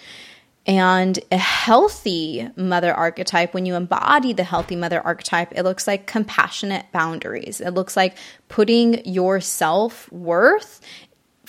And 0.66 1.18
a 1.31 1.37
healthy 1.37 2.48
mother 2.57 2.94
archetype, 2.94 3.53
when 3.53 3.66
you 3.66 3.74
embody 3.74 4.33
the 4.33 4.44
healthy 4.44 4.77
mother 4.77 4.98
archetype, 5.03 5.53
it 5.53 5.62
looks 5.62 5.87
like 5.87 6.07
compassionate 6.07 6.90
boundaries. 6.90 7.61
It 7.61 7.72
looks 7.72 7.98
like 7.98 8.16
putting 8.48 9.05
your 9.05 9.40
self 9.40 10.11
worth 10.11 10.81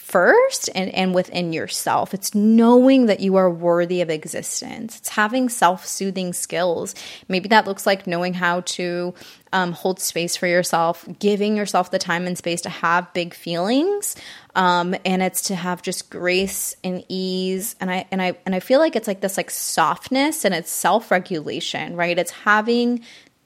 first 0.06 0.70
and, 0.76 0.94
and 0.94 1.16
within 1.16 1.52
yourself. 1.52 2.14
It's 2.14 2.36
knowing 2.36 3.08
that 3.08 3.22
you 3.22 3.38
are 3.38 3.50
worthy 3.50 4.02
of 4.02 4.12
existence. 4.12 5.00
It's 5.00 5.10
having 5.10 5.50
self 5.50 5.84
soothing 5.88 6.32
skills. 6.32 6.94
Maybe 7.28 7.50
that 7.50 7.66
looks 7.66 7.88
like 7.88 8.06
knowing 8.06 8.36
how 8.36 8.62
to 8.62 9.16
um, 9.52 9.72
hold 9.72 10.00
space 10.00 10.36
for 10.36 10.46
yourself, 10.46 11.08
giving 11.18 11.58
yourself 11.58 11.90
the 11.90 11.98
time 11.98 12.28
and 12.28 12.38
space 12.38 12.62
to 12.62 12.70
have 12.70 13.12
big 13.14 13.34
feelings. 13.34 14.16
Um, 14.54 14.96
and 15.06 15.24
it's 15.24 15.42
to 15.44 15.56
have 15.56 15.82
just 15.82 16.12
grace 16.12 16.76
and 16.84 17.04
ease. 17.10 17.76
And 17.80 17.90
I 17.90 18.06
and 18.12 18.22
I 18.22 18.38
and 18.46 18.54
I 18.54 18.60
feel 18.60 18.80
like 18.80 18.96
it's 18.96 19.08
like 19.08 19.22
this 19.22 19.38
like 19.38 19.50
softness 19.50 20.46
and 20.46 20.54
it's 20.54 20.70
self 20.70 21.10
regulation, 21.10 21.96
right? 21.96 22.18
It's 22.18 22.32
having 22.32 23.04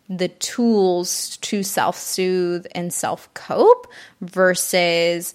the 0.10 0.28
tools 0.28 1.38
to 1.38 1.64
self 1.64 1.96
soothe 1.96 2.66
and 2.76 2.94
self 2.94 3.34
cope 3.34 3.88
versus 4.20 5.34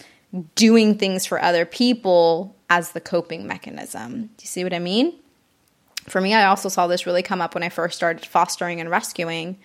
doing 0.55 0.99
things 0.99 1.27
for 1.27 1.40
other 1.40 1.64
people 1.64 2.57
as 2.68 2.92
the 2.92 3.01
coping 3.01 3.47
mechanism. 3.47 4.23
Do 4.37 4.42
you 4.42 4.49
see 4.49 4.64
what 4.64 4.75
I 4.75 4.79
mean? 4.79 5.14
For 6.05 6.20
me, 6.20 6.35
I 6.35 6.47
also 6.47 6.68
saw 6.68 6.87
this 6.87 7.07
really 7.07 7.23
come 7.23 7.40
up 7.40 7.55
when 7.55 7.62
I 7.62 7.68
first 7.68 7.97
started 7.97 8.27
fostering 8.27 8.81
and 8.81 8.90
rescuing. 8.90 9.59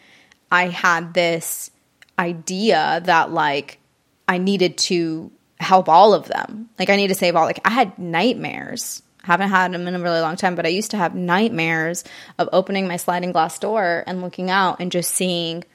I 0.51 0.67
had 0.67 1.13
this 1.13 1.71
idea 2.17 3.01
that 3.05 3.31
like 3.31 3.79
I 4.27 4.37
needed 4.37 4.77
to 4.77 5.31
help 5.59 5.89
all 5.89 6.13
of 6.13 6.27
them. 6.27 6.69
Like 6.77 6.89
I 6.89 6.95
need 6.95 7.07
to 7.07 7.15
save 7.15 7.35
all 7.35 7.45
like 7.45 7.59
I 7.65 7.71
had 7.71 7.97
nightmares. 7.97 9.01
Haven't 9.23 9.49
had 9.49 9.73
them 9.73 9.87
in 9.87 9.95
a 9.95 9.99
really 9.99 10.21
long 10.21 10.37
time, 10.37 10.55
but 10.55 10.65
I 10.65 10.69
used 10.69 10.91
to 10.91 10.97
have 10.97 11.13
nightmares 11.13 12.03
of 12.37 12.47
opening 12.53 12.87
my 12.87 12.97
sliding 12.97 13.31
glass 13.31 13.59
door 13.59 14.03
and 14.07 14.21
looking 14.21 14.49
out 14.49 14.77
and 14.79 14.91
just 14.91 15.11
seeing 15.11 15.65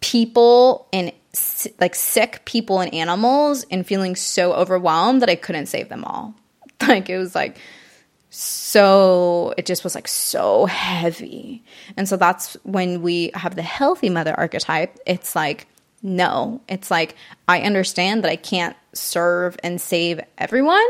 people 0.00 0.88
and 0.92 1.12
like 1.80 1.94
sick 1.94 2.42
people 2.44 2.80
and 2.80 2.92
animals 2.92 3.64
and 3.70 3.86
feeling 3.86 4.16
so 4.16 4.52
overwhelmed 4.52 5.22
that 5.22 5.30
I 5.30 5.36
couldn't 5.36 5.66
save 5.66 5.88
them 5.88 6.04
all. 6.04 6.34
Like 6.88 7.08
it 7.08 7.16
was 7.16 7.32
like 7.32 7.58
so 8.28 9.54
it 9.56 9.66
just 9.66 9.84
was 9.84 9.94
like 9.94 10.08
so 10.08 10.66
heavy. 10.66 11.62
And 11.96 12.08
so 12.08 12.16
that's 12.16 12.54
when 12.64 13.02
we 13.02 13.30
have 13.34 13.54
the 13.54 13.62
healthy 13.62 14.10
mother 14.10 14.34
archetype, 14.34 14.98
it's 15.06 15.36
like 15.36 15.68
no, 16.02 16.60
it's 16.68 16.90
like 16.90 17.14
I 17.46 17.60
understand 17.60 18.24
that 18.24 18.30
I 18.30 18.36
can't 18.36 18.76
serve 18.94 19.56
and 19.62 19.80
save 19.80 20.20
everyone 20.38 20.88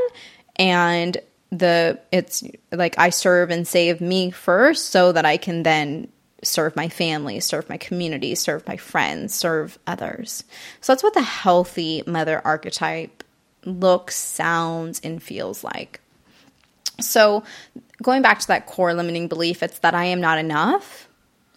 and 0.56 1.18
the 1.50 2.00
it's 2.10 2.42
like 2.72 2.98
I 2.98 3.10
serve 3.10 3.50
and 3.50 3.68
save 3.68 4.00
me 4.00 4.30
first 4.30 4.86
so 4.86 5.12
that 5.12 5.26
I 5.26 5.36
can 5.36 5.62
then 5.62 6.08
serve 6.42 6.74
my 6.76 6.88
family, 6.88 7.40
serve 7.40 7.68
my 7.68 7.76
community, 7.76 8.34
serve 8.34 8.66
my 8.66 8.76
friends, 8.76 9.34
serve 9.34 9.78
others. 9.86 10.44
So 10.80 10.92
that's 10.92 11.02
what 11.02 11.14
the 11.14 11.22
healthy 11.22 12.02
mother 12.06 12.40
archetype 12.44 13.22
looks, 13.64 14.16
sounds, 14.16 15.00
and 15.04 15.22
feels 15.22 15.62
like. 15.62 16.00
So, 17.00 17.42
going 18.02 18.22
back 18.22 18.40
to 18.40 18.48
that 18.48 18.66
core 18.66 18.94
limiting 18.94 19.28
belief, 19.28 19.62
it's 19.62 19.78
that 19.80 19.94
I 19.94 20.04
am 20.04 20.20
not 20.20 20.38
enough. 20.38 21.08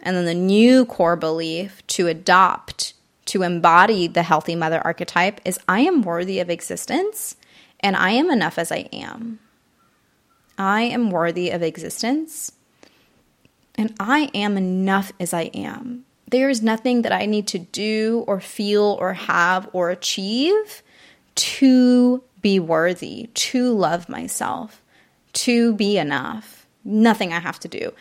And 0.01 0.15
then 0.15 0.25
the 0.25 0.33
new 0.33 0.85
core 0.85 1.15
belief 1.15 1.85
to 1.87 2.07
adopt, 2.07 2.93
to 3.25 3.41
embody 3.41 4.07
the 4.07 4.23
healthy 4.23 4.55
mother 4.55 4.79
archetype 4.79 5.41
is 5.43 5.59
I 5.67 5.81
am 5.81 6.03
worthy 6.03 6.39
of 6.39 6.49
existence 6.49 7.35
and 7.79 7.95
I 7.95 8.11
am 8.11 8.29
enough 8.29 8.57
as 8.57 8.71
I 8.71 8.87
am. 8.93 9.39
I 10.57 10.83
am 10.83 11.11
worthy 11.11 11.49
of 11.49 11.63
existence 11.63 12.51
and 13.77 13.93
I 13.99 14.29
am 14.33 14.57
enough 14.57 15.11
as 15.19 15.33
I 15.33 15.43
am. 15.53 16.05
There 16.27 16.49
is 16.49 16.61
nothing 16.61 17.03
that 17.03 17.11
I 17.11 17.25
need 17.25 17.47
to 17.47 17.59
do 17.59 18.23
or 18.27 18.39
feel 18.39 18.97
or 18.99 19.13
have 19.13 19.69
or 19.73 19.89
achieve 19.89 20.81
to 21.35 22.23
be 22.41 22.59
worthy, 22.59 23.29
to 23.33 23.73
love 23.73 24.09
myself, 24.09 24.81
to 25.33 25.73
be 25.73 25.97
enough. 25.97 26.65
Nothing 26.83 27.33
I 27.33 27.39
have 27.39 27.59
to 27.61 27.67
do. 27.67 27.93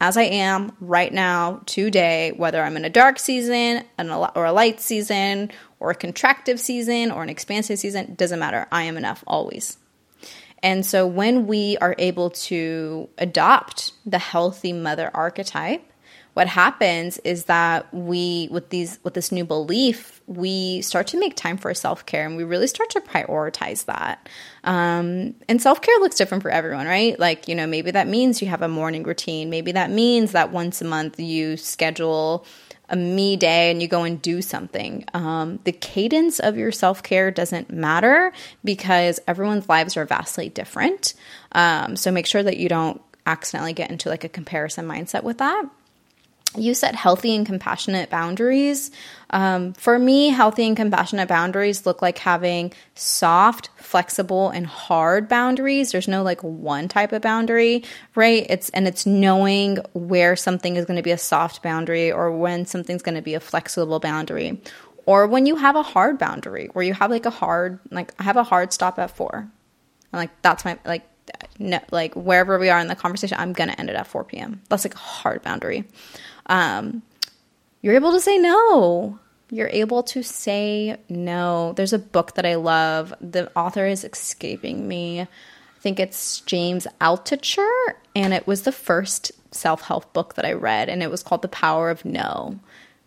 As 0.00 0.16
I 0.16 0.24
am 0.24 0.72
right 0.80 1.12
now, 1.12 1.62
today, 1.66 2.32
whether 2.36 2.62
I'm 2.62 2.76
in 2.76 2.84
a 2.84 2.90
dark 2.90 3.18
season 3.20 3.84
or 3.98 4.44
a 4.44 4.52
light 4.52 4.80
season 4.80 5.52
or 5.78 5.90
a 5.90 5.94
contractive 5.94 6.58
season 6.58 7.12
or 7.12 7.22
an 7.22 7.28
expansive 7.28 7.78
season, 7.78 8.14
doesn't 8.16 8.40
matter. 8.40 8.66
I 8.72 8.82
am 8.82 8.96
enough 8.96 9.22
always. 9.26 9.76
And 10.62 10.86
so 10.86 11.06
when 11.06 11.46
we 11.46 11.76
are 11.78 11.94
able 11.98 12.30
to 12.30 13.08
adopt 13.18 13.92
the 14.06 14.18
healthy 14.18 14.72
mother 14.72 15.10
archetype, 15.12 15.92
what 16.34 16.46
happens 16.46 17.18
is 17.18 17.44
that 17.44 17.92
we 17.92 18.48
with 18.50 18.70
these 18.70 18.98
with 19.02 19.12
this 19.14 19.30
new 19.30 19.44
belief 19.44 20.20
we 20.26 20.80
start 20.80 21.06
to 21.08 21.18
make 21.18 21.36
time 21.36 21.58
for 21.58 21.74
self-care 21.74 22.24
and 22.24 22.36
we 22.36 22.44
really 22.44 22.66
start 22.66 22.88
to 22.90 23.00
prioritize 23.00 23.84
that. 23.84 24.28
Um, 24.64 25.34
and 25.48 25.60
self-care 25.60 25.98
looks 25.98 26.16
different 26.16 26.42
for 26.42 26.50
everyone 26.50 26.86
right? 26.86 27.18
Like 27.18 27.48
you 27.48 27.54
know 27.54 27.66
maybe 27.66 27.90
that 27.90 28.08
means 28.08 28.40
you 28.40 28.48
have 28.48 28.62
a 28.62 28.68
morning 28.68 29.02
routine. 29.02 29.50
Maybe 29.50 29.72
that 29.72 29.90
means 29.90 30.32
that 30.32 30.52
once 30.52 30.80
a 30.80 30.86
month 30.86 31.20
you 31.20 31.58
schedule 31.58 32.46
a 32.92 32.96
me 32.96 33.36
day 33.36 33.70
and 33.70 33.82
you 33.82 33.88
go 33.88 34.04
and 34.04 34.20
do 34.22 34.42
something. 34.42 35.04
Um, 35.14 35.58
the 35.64 35.72
cadence 35.72 36.38
of 36.38 36.56
your 36.56 36.70
self 36.70 37.02
care 37.02 37.30
doesn't 37.30 37.72
matter 37.72 38.32
because 38.62 39.18
everyone's 39.26 39.68
lives 39.68 39.96
are 39.96 40.04
vastly 40.04 40.50
different. 40.50 41.14
Um, 41.52 41.96
so 41.96 42.12
make 42.12 42.26
sure 42.26 42.42
that 42.42 42.58
you 42.58 42.68
don't 42.68 43.00
accidentally 43.26 43.72
get 43.72 43.90
into 43.90 44.08
like 44.08 44.24
a 44.24 44.28
comparison 44.28 44.86
mindset 44.86 45.22
with 45.22 45.38
that 45.38 45.64
you 46.56 46.74
set 46.74 46.94
healthy 46.94 47.34
and 47.34 47.46
compassionate 47.46 48.10
boundaries. 48.10 48.90
Um, 49.30 49.72
for 49.72 49.98
me, 49.98 50.28
healthy 50.28 50.66
and 50.66 50.76
compassionate 50.76 51.28
boundaries 51.28 51.86
look 51.86 52.02
like 52.02 52.18
having 52.18 52.72
soft, 52.94 53.70
flexible, 53.76 54.50
and 54.50 54.66
hard 54.66 55.28
boundaries. 55.28 55.92
There's 55.92 56.08
no 56.08 56.22
like 56.22 56.42
one 56.42 56.88
type 56.88 57.12
of 57.12 57.22
boundary, 57.22 57.84
right? 58.14 58.46
It's 58.50 58.68
and 58.70 58.86
it's 58.86 59.06
knowing 59.06 59.78
where 59.94 60.36
something 60.36 60.76
is 60.76 60.84
going 60.84 60.98
to 60.98 61.02
be 61.02 61.12
a 61.12 61.18
soft 61.18 61.62
boundary 61.62 62.12
or 62.12 62.30
when 62.30 62.66
something's 62.66 63.02
going 63.02 63.14
to 63.14 63.22
be 63.22 63.34
a 63.34 63.40
flexible 63.40 64.00
boundary, 64.00 64.60
or 65.06 65.26
when 65.26 65.46
you 65.46 65.56
have 65.56 65.76
a 65.76 65.82
hard 65.82 66.18
boundary 66.18 66.68
where 66.74 66.84
you 66.84 66.92
have 66.94 67.10
like 67.10 67.26
a 67.26 67.30
hard 67.30 67.78
like 67.90 68.12
I 68.18 68.24
have 68.24 68.36
a 68.36 68.44
hard 68.44 68.72
stop 68.72 68.98
at 68.98 69.16
four, 69.16 69.36
and 69.38 69.50
like 70.12 70.30
that's 70.42 70.64
my 70.64 70.78
like 70.84 71.08
no, 71.58 71.80
like 71.90 72.14
wherever 72.14 72.58
we 72.58 72.68
are 72.68 72.78
in 72.78 72.88
the 72.88 72.96
conversation, 72.96 73.38
I'm 73.40 73.54
gonna 73.54 73.74
end 73.78 73.88
it 73.88 73.96
at 73.96 74.06
4 74.06 74.24
p.m. 74.24 74.60
That's 74.68 74.84
like 74.84 74.94
a 74.94 74.98
hard 74.98 75.42
boundary 75.42 75.84
um, 76.46 77.02
you're 77.80 77.94
able 77.94 78.12
to 78.12 78.20
say 78.20 78.38
no. 78.38 79.18
You're 79.50 79.68
able 79.68 80.02
to 80.04 80.22
say 80.22 80.96
no. 81.08 81.74
There's 81.74 81.92
a 81.92 81.98
book 81.98 82.34
that 82.34 82.46
I 82.46 82.54
love. 82.54 83.12
The 83.20 83.50
author 83.56 83.86
is 83.86 84.04
escaping 84.04 84.88
me. 84.88 85.20
I 85.20 85.28
think 85.80 86.00
it's 86.00 86.40
James 86.40 86.86
Altucher, 87.00 87.68
and 88.14 88.32
it 88.32 88.46
was 88.46 88.62
the 88.62 88.72
first 88.72 89.32
self 89.50 89.82
help 89.82 90.12
book 90.12 90.34
that 90.34 90.44
I 90.44 90.52
read, 90.52 90.88
and 90.88 91.02
it 91.02 91.10
was 91.10 91.22
called 91.22 91.42
The 91.42 91.48
Power 91.48 91.90
of 91.90 92.04
No. 92.04 92.58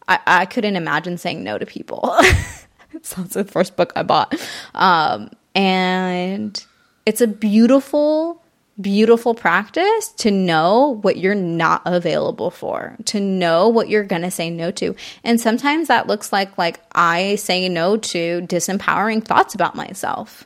I, 0.08 0.20
I 0.28 0.46
couldn't 0.46 0.76
imagine 0.76 1.18
saying 1.18 1.44
no 1.44 1.58
to 1.58 1.66
people. 1.66 2.16
so 3.02 3.24
it's 3.24 3.34
the 3.34 3.44
first 3.44 3.76
book 3.76 3.92
I 3.96 4.04
bought. 4.04 4.36
Um, 4.76 5.32
and 5.56 6.64
it's 7.06 7.22
a 7.22 7.28
beautiful 7.28 8.44
beautiful 8.80 9.34
practice 9.34 10.10
to 10.10 10.32
know 10.32 11.00
what 11.02 11.18
you're 11.18 11.36
not 11.36 11.82
available 11.86 12.52
for, 12.52 12.98
to 13.06 13.20
know 13.20 13.70
what 13.70 13.90
you're 13.90 14.04
going 14.04 14.22
to 14.24 14.32
say 14.32 14.50
no 14.50 14.72
to. 14.72 14.96
And 15.24 15.40
sometimes 15.40 15.88
that 15.88 16.08
looks 16.08 16.34
like 16.34 16.58
like 16.58 16.82
I 16.94 17.36
say 17.36 17.70
no 17.70 17.98
to 17.98 18.42
disempowering 18.42 19.24
thoughts 19.24 19.56
about 19.56 19.76
myself. 19.76 20.46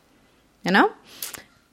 You 0.63 0.71
know? 0.71 0.91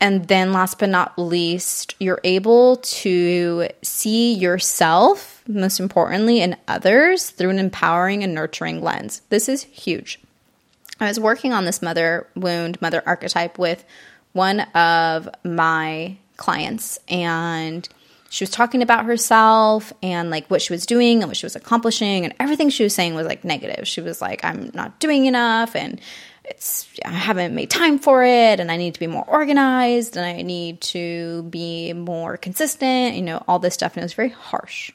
And 0.01 0.29
then 0.29 0.53
last 0.53 0.79
but 0.79 0.91
not 0.91 1.19
least, 1.19 1.95
you're 1.99 2.21
able 2.23 2.77
to 2.77 3.69
see 3.83 4.35
yourself, 4.35 5.43
most 5.49 5.81
importantly, 5.81 6.41
and 6.41 6.57
others 6.69 7.31
through 7.31 7.51
an 7.51 7.59
empowering 7.59 8.23
and 8.23 8.35
nurturing 8.35 8.83
lens. 8.83 9.23
This 9.31 9.49
is 9.49 9.63
huge. 9.63 10.21
I 11.01 11.09
was 11.09 11.19
working 11.21 11.53
on 11.53 11.65
this 11.65 11.81
mother 11.81 12.27
wound, 12.35 12.81
mother 12.83 13.03
archetype 13.07 13.59
with 13.59 13.85
one 14.33 14.61
of 14.61 15.29
my 15.45 16.17
clients 16.37 16.99
and 17.09 17.89
she 18.29 18.43
was 18.43 18.51
talking 18.51 18.83
about 18.83 19.05
herself 19.05 19.93
and 20.03 20.31
like 20.31 20.49
what 20.49 20.61
she 20.61 20.73
was 20.73 20.85
doing 20.85 21.23
and 21.23 21.29
what 21.29 21.37
she 21.37 21.47
was 21.47 21.57
accomplishing 21.57 22.25
and 22.25 22.35
everything 22.41 22.69
she 22.69 22.83
was 22.83 22.95
saying 22.95 23.15
was 23.15 23.27
like 23.27 23.45
negative. 23.45 23.87
She 23.87 24.01
was 24.01 24.21
like 24.21 24.45
I'm 24.45 24.71
not 24.75 24.99
doing 24.99 25.27
enough 25.27 25.77
and 25.77 26.01
it's 26.45 26.89
I 27.05 27.11
haven't 27.11 27.55
made 27.55 27.71
time 27.71 27.99
for 27.99 28.25
it 28.25 28.61
and 28.61 28.71
I 28.71 28.77
need 28.77 28.95
to 28.95 29.01
be 29.01 29.07
more 29.07 29.25
organized 29.27 30.17
and 30.17 30.27
I 30.27 30.43
need 30.43 30.81
to 30.83 31.45
be 31.45 31.93
more 31.93 32.37
consistent, 32.37 33.17
you 33.17 33.23
know, 33.23 33.43
all 33.49 33.59
this 33.59 33.75
stuff 33.75 33.95
and 33.95 34.03
it 34.03 34.05
was 34.05 34.15
very 34.15 34.31
harsh. 34.31 34.93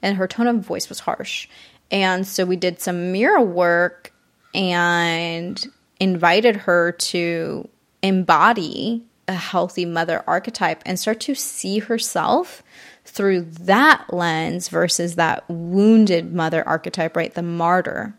And 0.00 0.16
her 0.16 0.26
tone 0.26 0.46
of 0.46 0.56
voice 0.60 0.88
was 0.88 1.00
harsh. 1.00 1.48
And 1.90 2.26
so 2.26 2.44
we 2.44 2.56
did 2.56 2.80
some 2.80 3.12
mirror 3.12 3.40
work 3.40 4.12
and 4.54 5.64
invited 6.00 6.56
her 6.56 6.92
to 6.92 7.68
embody 8.02 9.04
a 9.28 9.34
healthy 9.34 9.84
mother 9.84 10.24
archetype 10.26 10.82
and 10.84 10.98
start 10.98 11.20
to 11.20 11.34
see 11.34 11.78
herself 11.78 12.62
through 13.04 13.42
that 13.42 14.04
lens 14.12 14.68
versus 14.68 15.16
that 15.16 15.48
wounded 15.48 16.32
mother 16.32 16.66
archetype, 16.66 17.16
right? 17.16 17.34
The 17.34 17.42
martyr. 17.42 18.14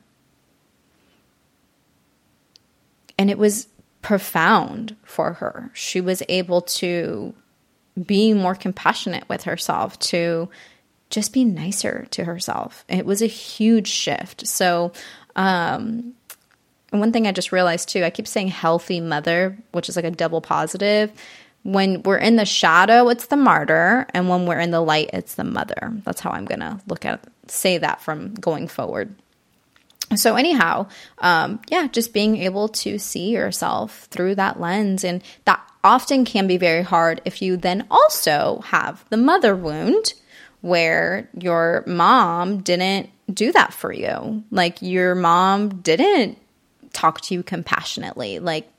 And 3.17 3.29
it 3.29 3.37
was 3.37 3.67
profound 4.01 4.95
for 5.03 5.33
her. 5.33 5.71
She 5.73 6.01
was 6.01 6.23
able 6.29 6.61
to 6.61 7.33
be 8.01 8.33
more 8.33 8.55
compassionate 8.55 9.27
with 9.29 9.43
herself, 9.43 9.99
to 9.99 10.49
just 11.09 11.31
be 11.31 11.45
nicer 11.45 12.07
to 12.11 12.25
herself. 12.25 12.83
It 12.89 13.05
was 13.05 13.21
a 13.21 13.27
huge 13.27 13.87
shift. 13.87 14.47
So, 14.47 14.91
um, 15.35 16.15
and 16.93 16.99
one 16.99 17.11
thing 17.11 17.25
I 17.25 17.31
just 17.31 17.51
realized 17.51 17.89
too, 17.89 18.03
I 18.03 18.11
keep 18.11 18.27
saying 18.27 18.49
healthy 18.49 19.01
mother, 19.01 19.57
which 19.71 19.89
is 19.89 19.95
like 19.95 20.05
a 20.05 20.11
double 20.11 20.41
positive. 20.41 21.11
When 21.63 22.03
we're 22.03 22.17
in 22.17 22.35
the 22.35 22.45
shadow, 22.45 23.09
it's 23.09 23.25
the 23.27 23.35
martyr, 23.35 24.05
and 24.13 24.29
when 24.29 24.45
we're 24.45 24.59
in 24.59 24.69
the 24.71 24.79
light, 24.79 25.09
it's 25.11 25.33
the 25.33 25.43
mother. 25.43 25.91
That's 26.05 26.21
how 26.21 26.29
I'm 26.29 26.45
gonna 26.45 26.79
look 26.87 27.03
at 27.03 27.23
say 27.47 27.79
that 27.79 28.01
from 28.01 28.35
going 28.35 28.67
forward. 28.67 29.15
So 30.15 30.35
anyhow, 30.35 30.87
um, 31.17 31.61
yeah, 31.69 31.87
just 31.87 32.13
being 32.13 32.37
able 32.37 32.69
to 32.69 32.99
see 32.99 33.29
yourself 33.29 34.07
through 34.11 34.35
that 34.35 34.59
lens, 34.59 35.03
and 35.03 35.23
that 35.45 35.67
often 35.83 36.25
can 36.25 36.45
be 36.45 36.57
very 36.57 36.83
hard 36.83 37.21
if 37.25 37.41
you 37.41 37.57
then 37.57 37.87
also 37.89 38.61
have 38.65 39.03
the 39.09 39.17
mother 39.17 39.55
wound 39.55 40.13
where 40.61 41.29
your 41.37 41.83
mom 41.87 42.59
didn't 42.59 43.09
do 43.33 43.51
that 43.51 43.73
for 43.73 43.91
you. 43.91 44.43
Like 44.51 44.81
your 44.81 45.15
mom 45.15 45.81
didn't 45.81 46.37
talk 46.93 47.21
to 47.21 47.33
you 47.33 47.43
compassionately. 47.43 48.39
Like, 48.39 48.69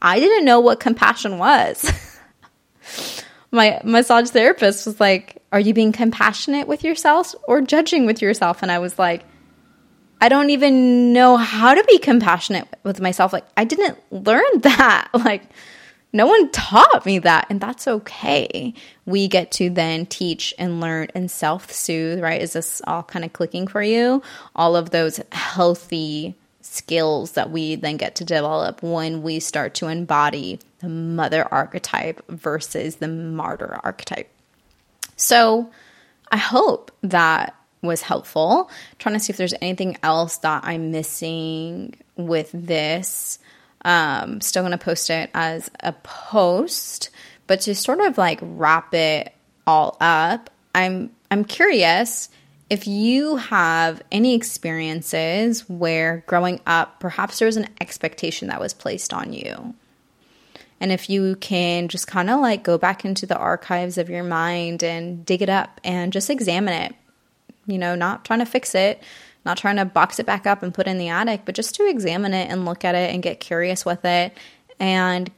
I 0.00 0.20
didn't 0.20 0.44
know 0.44 0.60
what 0.60 0.80
compassion 0.80 1.38
was. 1.38 1.90
my 3.50 3.80
massage 3.84 4.30
therapist 4.30 4.86
was 4.86 5.00
like, 5.00 5.42
Are 5.52 5.60
you 5.60 5.74
being 5.74 5.92
compassionate 5.92 6.68
with 6.68 6.84
yourself 6.84 7.34
or 7.48 7.60
judging 7.60 8.06
with 8.06 8.20
yourself? 8.20 8.62
And 8.62 8.70
I 8.70 8.78
was 8.78 8.98
like, 8.98 9.24
I 10.20 10.28
don't 10.28 10.50
even 10.50 11.12
know 11.12 11.36
how 11.36 11.74
to 11.74 11.84
be 11.84 11.98
compassionate 11.98 12.68
with 12.82 13.00
myself. 13.00 13.32
Like, 13.32 13.46
I 13.56 13.64
didn't 13.64 13.98
learn 14.10 14.42
that. 14.60 15.08
Like, 15.12 15.42
no 16.14 16.26
one 16.26 16.50
taught 16.52 17.04
me 17.04 17.18
that, 17.18 17.46
and 17.50 17.60
that's 17.60 17.88
okay. 17.88 18.72
We 19.04 19.26
get 19.26 19.50
to 19.52 19.68
then 19.68 20.06
teach 20.06 20.54
and 20.58 20.80
learn 20.80 21.08
and 21.14 21.28
self 21.28 21.72
soothe, 21.72 22.20
right? 22.20 22.40
Is 22.40 22.52
this 22.52 22.80
all 22.86 23.02
kind 23.02 23.24
of 23.24 23.32
clicking 23.32 23.66
for 23.66 23.82
you? 23.82 24.22
All 24.54 24.76
of 24.76 24.90
those 24.90 25.20
healthy 25.32 26.36
skills 26.74 27.32
that 27.32 27.50
we 27.50 27.76
then 27.76 27.96
get 27.96 28.16
to 28.16 28.24
develop 28.24 28.82
when 28.82 29.22
we 29.22 29.40
start 29.40 29.74
to 29.74 29.86
embody 29.86 30.58
the 30.80 30.88
mother 30.88 31.46
archetype 31.52 32.22
versus 32.28 32.96
the 32.96 33.08
martyr 33.08 33.80
archetype. 33.84 34.30
So, 35.16 35.70
I 36.30 36.36
hope 36.36 36.90
that 37.02 37.54
was 37.82 38.02
helpful. 38.02 38.68
I'm 38.70 38.96
trying 38.98 39.14
to 39.14 39.20
see 39.20 39.30
if 39.30 39.36
there's 39.36 39.54
anything 39.60 39.96
else 40.02 40.38
that 40.38 40.64
I'm 40.64 40.90
missing 40.90 41.94
with 42.16 42.50
this. 42.52 43.38
Um, 43.84 44.40
still 44.40 44.62
going 44.62 44.72
to 44.72 44.78
post 44.78 45.10
it 45.10 45.30
as 45.34 45.70
a 45.80 45.92
post, 45.92 47.10
but 47.46 47.60
to 47.62 47.74
sort 47.74 48.00
of 48.00 48.18
like 48.18 48.38
wrap 48.42 48.94
it 48.94 49.32
all 49.66 49.96
up, 50.00 50.50
I'm 50.74 51.10
I'm 51.30 51.44
curious 51.44 52.30
if 52.70 52.86
you 52.86 53.36
have 53.36 54.02
any 54.10 54.34
experiences 54.34 55.68
where 55.68 56.24
growing 56.26 56.60
up, 56.66 56.98
perhaps 57.00 57.38
there 57.38 57.46
was 57.46 57.56
an 57.56 57.68
expectation 57.80 58.48
that 58.48 58.60
was 58.60 58.72
placed 58.72 59.12
on 59.12 59.32
you. 59.32 59.74
And 60.80 60.90
if 60.90 61.08
you 61.08 61.36
can 61.36 61.88
just 61.88 62.06
kind 62.06 62.30
of 62.30 62.40
like 62.40 62.64
go 62.64 62.78
back 62.78 63.04
into 63.04 63.26
the 63.26 63.36
archives 63.36 63.96
of 63.98 64.10
your 64.10 64.24
mind 64.24 64.82
and 64.82 65.24
dig 65.24 65.42
it 65.42 65.48
up 65.48 65.80
and 65.84 66.12
just 66.12 66.30
examine 66.30 66.74
it, 66.74 66.94
you 67.66 67.78
know, 67.78 67.94
not 67.94 68.24
trying 68.24 68.40
to 68.40 68.46
fix 68.46 68.74
it, 68.74 69.02
not 69.44 69.56
trying 69.56 69.76
to 69.76 69.84
box 69.84 70.18
it 70.18 70.26
back 70.26 70.46
up 70.46 70.62
and 70.62 70.74
put 70.74 70.86
in 70.86 70.98
the 70.98 71.08
attic, 71.08 71.42
but 71.44 71.54
just 71.54 71.74
to 71.76 71.88
examine 71.88 72.34
it 72.34 72.50
and 72.50 72.64
look 72.64 72.84
at 72.84 72.94
it 72.94 73.12
and 73.14 73.22
get 73.22 73.40
curious 73.40 73.84
with 73.84 74.04
it 74.04 74.36
and 74.80 75.30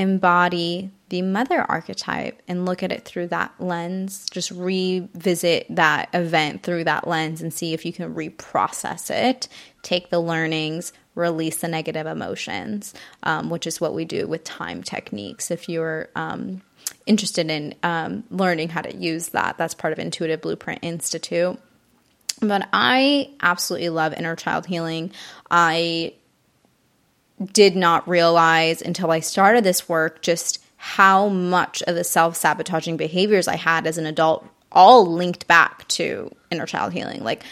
embody 0.00 0.90
the 1.10 1.22
mother 1.22 1.60
archetype 1.60 2.40
and 2.48 2.64
look 2.64 2.82
at 2.82 2.92
it 2.92 3.04
through 3.04 3.26
that 3.26 3.52
lens. 3.58 4.26
Just 4.30 4.50
revisit 4.50 5.66
that 5.74 6.08
event 6.14 6.62
through 6.62 6.84
that 6.84 7.06
lens 7.06 7.42
and 7.42 7.52
see 7.52 7.74
if 7.74 7.84
you 7.84 7.92
can 7.92 8.14
reprocess 8.14 9.10
it, 9.10 9.48
take 9.82 10.10
the 10.10 10.20
learnings, 10.20 10.92
release 11.14 11.58
the 11.58 11.68
negative 11.68 12.06
emotions, 12.06 12.94
um, 13.24 13.50
which 13.50 13.66
is 13.66 13.80
what 13.80 13.94
we 13.94 14.04
do 14.04 14.26
with 14.26 14.44
time 14.44 14.82
techniques. 14.82 15.50
If 15.50 15.68
you're 15.68 16.08
um, 16.14 16.62
interested 17.06 17.50
in 17.50 17.74
um, 17.82 18.24
learning 18.30 18.70
how 18.70 18.82
to 18.82 18.96
use 18.96 19.30
that, 19.30 19.58
that's 19.58 19.74
part 19.74 19.92
of 19.92 19.98
Intuitive 19.98 20.40
Blueprint 20.40 20.80
Institute. 20.82 21.58
But 22.40 22.68
I 22.72 23.30
absolutely 23.42 23.90
love 23.90 24.14
inner 24.14 24.36
child 24.36 24.64
healing. 24.64 25.10
I 25.50 26.14
did 27.52 27.76
not 27.76 28.08
realize 28.08 28.82
until 28.82 29.10
I 29.10 29.20
started 29.20 29.64
this 29.64 29.88
work 29.88 30.22
just 30.22 30.62
how 30.76 31.28
much 31.28 31.82
of 31.82 31.94
the 31.94 32.04
self 32.04 32.36
sabotaging 32.36 32.96
behaviors 32.96 33.48
I 33.48 33.56
had 33.56 33.86
as 33.86 33.98
an 33.98 34.06
adult 34.06 34.46
all 34.72 35.06
linked 35.06 35.46
back 35.46 35.86
to 35.88 36.34
inner 36.50 36.66
child 36.66 36.92
healing. 36.92 37.22
Like, 37.22 37.42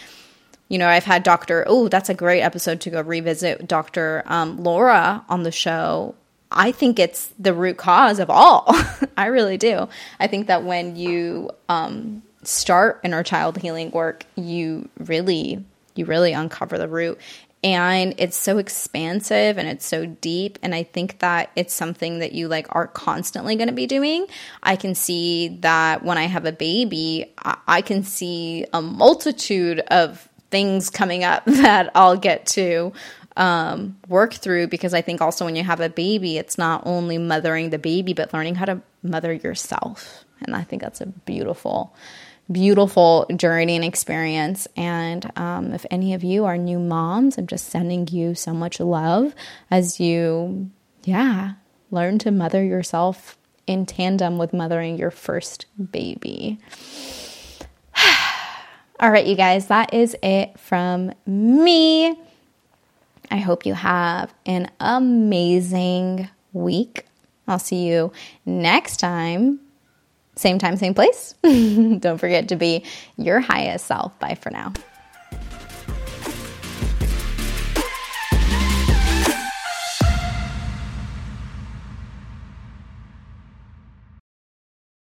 you 0.68 0.79
know, 0.79 0.88
I've 0.88 1.05
had 1.05 1.22
Dr. 1.22 1.64
Oh, 1.66 1.88
that's 1.88 2.09
a 2.09 2.14
great 2.14 2.42
episode 2.42 2.81
to 2.83 2.90
go 2.90 3.01
revisit 3.01 3.66
Dr. 3.66 4.22
Um, 4.27 4.62
Laura 4.62 5.24
on 5.29 5.42
the 5.42 5.53
show. 5.53 6.14
I 6.51 6.72
think 6.72 6.98
it's 6.98 7.31
the 7.38 7.53
root 7.53 7.77
cause 7.77 8.18
of 8.18 8.31
all. 8.31 8.64
I 9.16 9.27
really 9.27 9.59
do. 9.59 9.88
I 10.20 10.27
think 10.27 10.46
that 10.46 10.64
when 10.64 10.96
you 10.96 11.51
um, 11.68 12.22
start 12.42 13.01
inner 13.05 13.22
child 13.22 13.59
healing 13.59 13.90
work, 13.90 14.24
you 14.37 14.88
really 14.98 15.64
you 15.94 16.05
really 16.05 16.33
uncover 16.33 16.79
the 16.79 16.88
root 16.88 17.18
and 17.64 18.14
it's 18.18 18.37
so 18.37 18.59
expansive 18.59 19.59
and 19.59 19.66
it's 19.66 19.85
so 19.85 20.07
deep. 20.07 20.59
And 20.62 20.75
i 20.75 20.83
think 20.83 21.18
that 21.21 21.51
it's 21.57 21.75
something 21.75 22.21
that 22.21 22.33
you 22.33 22.49
like 22.49 22.66
are 22.71 22.87
constantly 22.87 23.57
going 23.57 23.68
to 23.68 23.75
be 23.75 23.87
doing. 23.87 24.27
I 24.62 24.77
can 24.77 24.94
see 24.94 25.49
that 25.61 26.05
when 26.05 26.18
i 26.18 26.25
have 26.25 26.44
a 26.44 26.53
baby 26.53 27.35
i 27.66 27.83
can 27.83 28.05
see 28.05 28.64
a 28.73 28.81
multitude 28.81 29.81
of 29.81 30.29
things 30.51 30.90
coming 30.90 31.25
up 31.25 31.44
that 31.47 31.90
i'll 31.94 32.16
get 32.16 32.47
to 32.47 32.92
um, 33.37 33.97
work 34.09 34.35
through. 34.35 34.68
Because 34.68 34.94
i 34.94 35.01
think 35.01 35.21
also 35.21 35.44
when 35.44 35.57
you 35.57 35.64
have 35.64 35.81
a 35.81 35.88
baby 35.88 36.38
it's 36.38 36.59
not 36.59 36.83
only 36.87 37.18
mothering 37.18 37.71
the 37.71 37.79
baby 37.79 38.12
but 38.12 38.33
learning 38.33 38.55
how 38.55 38.66
to 38.66 38.81
mother 39.03 39.33
yourself. 39.33 40.25
And 40.40 40.55
i 40.55 40.62
think 40.62 40.83
that's 40.83 41.01
a 41.01 41.07
beautiful 41.07 41.94
beautiful 42.50 43.26
journey 43.37 43.76
and 43.76 43.84
experience. 43.84 44.66
And 44.76 45.30
um, 45.37 45.72
if 45.72 45.84
any 45.90 46.14
of 46.14 46.24
you 46.24 46.44
are 46.44 46.56
new 46.56 46.78
moms, 46.78 47.38
I'm 47.38 47.46
just 47.46 47.68
sending 47.68 48.08
you 48.08 48.34
so 48.34 48.52
much 48.52 48.80
love 48.80 49.34
as 49.70 50.00
you, 50.00 50.70
yeah, 51.04 51.52
learn 51.90 52.18
to 52.20 52.30
mother 52.30 52.64
yourself 52.64 53.37
in 53.66 53.84
tandem 53.87 54.38
with 54.38 54.52
mothering 54.52 54.98
your 54.98 55.11
first 55.11 55.66
baby. 55.92 56.58
All 59.00 59.11
right, 59.11 59.26
you 59.26 59.37
guys, 59.37 59.68
that 59.68 59.94
is 59.94 60.16
it 60.22 60.58
from 60.58 61.12
me. 61.26 62.18
I 63.30 63.37
hope 63.37 63.66
you 63.66 63.74
have 63.74 64.32
an 64.46 64.70
amazing 64.80 66.28
week. 66.52 67.04
I'll 67.46 67.58
see 67.58 67.87
you 67.87 68.12
next 68.46 68.96
time 68.98 69.61
same 70.38 70.59
time, 70.59 70.77
same 70.77 70.94
place. 70.94 71.35
Don't 71.42 72.18
forget 72.18 72.48
to 72.48 72.57
be 72.57 72.85
your 73.16 73.40
highest 73.40 73.87
self. 73.87 74.18
Bye 74.18 74.37
for 74.40 74.51
now. 74.51 74.72